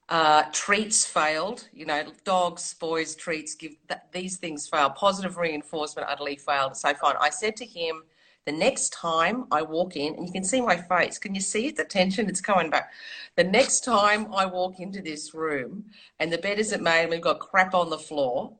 uh, 0.09 0.43
treats 0.51 1.05
failed. 1.05 1.67
You 1.73 1.85
know, 1.85 2.03
dogs, 2.23 2.73
boys, 2.73 3.15
treats, 3.15 3.55
give 3.55 3.75
these 4.11 4.37
things 4.37 4.67
fail. 4.67 4.89
Positive 4.89 5.37
reinforcement 5.37 6.07
utterly 6.09 6.35
failed. 6.35 6.75
So 6.75 6.93
fine. 6.93 7.15
I 7.19 7.29
said 7.29 7.55
to 7.57 7.65
him, 7.65 8.03
the 8.45 8.51
next 8.51 8.89
time 8.89 9.45
I 9.51 9.61
walk 9.61 9.95
in, 9.95 10.15
and 10.15 10.25
you 10.25 10.33
can 10.33 10.43
see 10.43 10.61
my 10.61 10.75
face, 10.75 11.19
can 11.19 11.35
you 11.35 11.41
see? 11.41 11.69
The 11.69 11.85
tension, 11.85 12.27
it's 12.27 12.41
coming 12.41 12.71
back. 12.71 12.91
The 13.35 13.43
next 13.43 13.81
time 13.81 14.33
I 14.33 14.47
walk 14.47 14.79
into 14.79 15.01
this 15.01 15.33
room 15.35 15.85
and 16.19 16.33
the 16.33 16.39
bed 16.39 16.57
isn't 16.57 16.81
made 16.81 17.03
and 17.03 17.11
we've 17.11 17.21
got 17.21 17.39
crap 17.39 17.75
on 17.75 17.91
the 17.91 17.99
floor, 17.99 18.53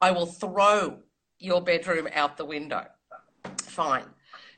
I 0.00 0.10
will 0.10 0.26
throw 0.26 1.00
your 1.38 1.60
bedroom 1.60 2.08
out 2.14 2.38
the 2.38 2.46
window. 2.46 2.86
Fine. 3.58 4.06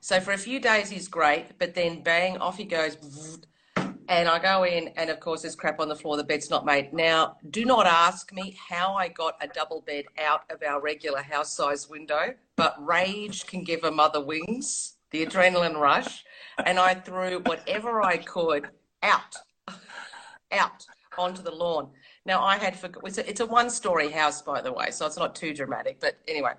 So 0.00 0.20
for 0.20 0.32
a 0.32 0.38
few 0.38 0.60
days 0.60 0.90
he's 0.90 1.08
great, 1.08 1.58
but 1.58 1.74
then 1.74 2.02
bang, 2.04 2.38
off 2.38 2.56
he 2.56 2.64
goes 2.64 2.96
and 4.08 4.26
I 4.26 4.38
go 4.38 4.64
in, 4.64 4.88
and 4.96 5.10
of 5.10 5.20
course, 5.20 5.42
there's 5.42 5.54
crap 5.54 5.80
on 5.80 5.88
the 5.88 5.94
floor. 5.94 6.16
The 6.16 6.24
bed's 6.24 6.48
not 6.48 6.64
made. 6.64 6.94
Now, 6.94 7.36
do 7.50 7.66
not 7.66 7.86
ask 7.86 8.32
me 8.32 8.56
how 8.68 8.94
I 8.94 9.08
got 9.08 9.36
a 9.42 9.48
double 9.48 9.82
bed 9.82 10.06
out 10.18 10.42
of 10.50 10.62
our 10.62 10.80
regular 10.80 11.20
house 11.20 11.52
size 11.52 11.90
window, 11.90 12.34
but 12.56 12.74
rage 12.84 13.46
can 13.46 13.62
give 13.62 13.84
a 13.84 13.90
mother 13.90 14.24
wings, 14.24 14.96
the 15.10 15.26
adrenaline 15.26 15.78
rush. 15.78 16.24
And 16.64 16.78
I 16.78 16.94
threw 16.94 17.40
whatever 17.40 18.02
I 18.02 18.16
could 18.16 18.68
out, 19.02 19.36
out 20.52 20.86
onto 21.18 21.42
the 21.42 21.54
lawn. 21.54 21.90
Now, 22.24 22.42
I 22.42 22.56
had 22.56 22.76
forgotten, 22.76 23.08
it's 23.08 23.18
a, 23.18 23.28
it's 23.28 23.40
a 23.40 23.46
one 23.46 23.68
story 23.68 24.10
house, 24.10 24.40
by 24.40 24.62
the 24.62 24.72
way, 24.72 24.90
so 24.90 25.04
it's 25.04 25.18
not 25.18 25.34
too 25.34 25.52
dramatic. 25.52 26.00
But 26.00 26.18
anyway, 26.26 26.52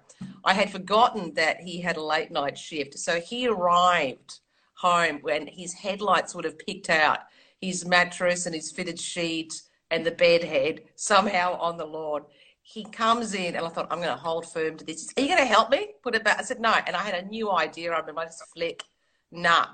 I 0.45 0.53
had 0.53 0.71
forgotten 0.71 1.33
that 1.33 1.61
he 1.61 1.81
had 1.81 1.97
a 1.97 2.03
late 2.03 2.29
night 2.29 2.59
shift. 2.59 2.99
So 2.99 3.19
he 3.19 3.47
arrived 3.47 4.39
home 4.75 5.19
when 5.23 5.47
his 5.47 5.73
headlights 5.73 6.35
would 6.35 6.45
have 6.45 6.57
picked 6.57 6.89
out 6.89 7.19
his 7.61 7.85
mattress 7.85 8.45
and 8.45 8.55
his 8.55 8.71
fitted 8.71 8.99
sheet, 8.99 9.61
and 9.91 10.05
the 10.05 10.11
bed 10.11 10.43
head 10.43 10.81
somehow 10.95 11.57
on 11.59 11.77
the 11.77 11.85
lawn. 11.85 12.21
He 12.61 12.83
comes 12.83 13.33
in, 13.33 13.55
and 13.55 13.65
I 13.65 13.69
thought, 13.69 13.87
I'm 13.89 13.97
going 13.97 14.09
to 14.09 14.15
hold 14.15 14.51
firm 14.51 14.77
to 14.77 14.85
this. 14.85 15.11
Are 15.17 15.21
you 15.21 15.27
going 15.27 15.39
to 15.39 15.45
help 15.45 15.71
me 15.71 15.93
put 16.03 16.13
it 16.13 16.23
back? 16.23 16.39
I 16.39 16.43
said, 16.43 16.59
no. 16.59 16.73
And 16.85 16.95
I 16.95 16.99
had 16.99 17.23
a 17.23 17.27
new 17.27 17.51
idea. 17.51 17.91
I 17.91 17.99
remember 17.99 18.21
I 18.21 18.25
just 18.25 18.43
flick, 18.53 18.83
nah, 19.31 19.65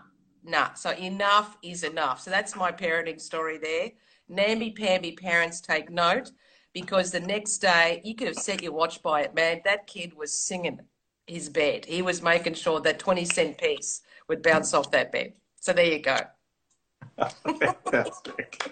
nah. 0.43 0.74
So 0.74 0.91
enough 0.91 1.58
is 1.62 1.84
enough. 1.84 2.21
So 2.21 2.32
that's 2.32 2.56
my 2.56 2.71
parenting 2.71 3.19
story 3.19 3.58
there. 3.58 3.89
Namby-pamby 4.30 5.13
parents 5.13 5.60
take 5.60 5.89
note 5.89 6.32
because 6.74 7.12
the 7.12 7.19
next 7.19 7.58
day 7.58 8.02
you 8.06 8.15
could 8.15 8.28
have 8.28 8.38
set 8.38 8.63
your 8.63 8.71
watch 8.71 9.04
by 9.04 9.21
it, 9.21 9.36
man. 9.36 9.62
That 9.65 9.88
kid 9.88 10.13
was 10.15 10.32
singing 10.32 10.80
his 11.28 11.50
bed. 11.50 11.86
He 11.86 12.02
was 12.02 12.21
making 12.21 12.54
sure 12.54 12.80
that 12.82 13.00
20 13.00 13.26
cent 13.26 13.58
piece 13.58 14.02
would 14.30 14.41
bounce 14.41 14.74
off 14.74 14.91
that 14.91 15.12
bed. 15.12 15.34
So 15.60 15.74
there 15.74 15.86
you 15.86 16.00
go. 16.00 16.17
Fantastic. 17.17 18.71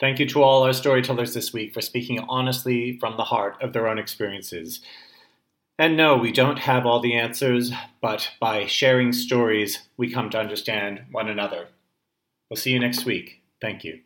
Thank 0.00 0.18
you 0.20 0.26
to 0.28 0.42
all 0.42 0.62
our 0.62 0.72
storytellers 0.72 1.34
this 1.34 1.52
week 1.52 1.74
for 1.74 1.80
speaking 1.80 2.20
honestly 2.28 2.98
from 2.98 3.16
the 3.16 3.24
heart 3.24 3.60
of 3.60 3.72
their 3.72 3.88
own 3.88 3.98
experiences. 3.98 4.80
And 5.78 5.96
no, 5.96 6.16
we 6.16 6.32
don't 6.32 6.58
have 6.58 6.86
all 6.86 7.00
the 7.00 7.14
answers, 7.14 7.72
but 8.00 8.30
by 8.40 8.66
sharing 8.66 9.12
stories, 9.12 9.88
we 9.96 10.10
come 10.10 10.30
to 10.30 10.38
understand 10.38 11.02
one 11.12 11.28
another. 11.28 11.68
We'll 12.50 12.56
see 12.56 12.72
you 12.72 12.80
next 12.80 13.04
week. 13.04 13.42
Thank 13.60 13.84
you. 13.84 14.00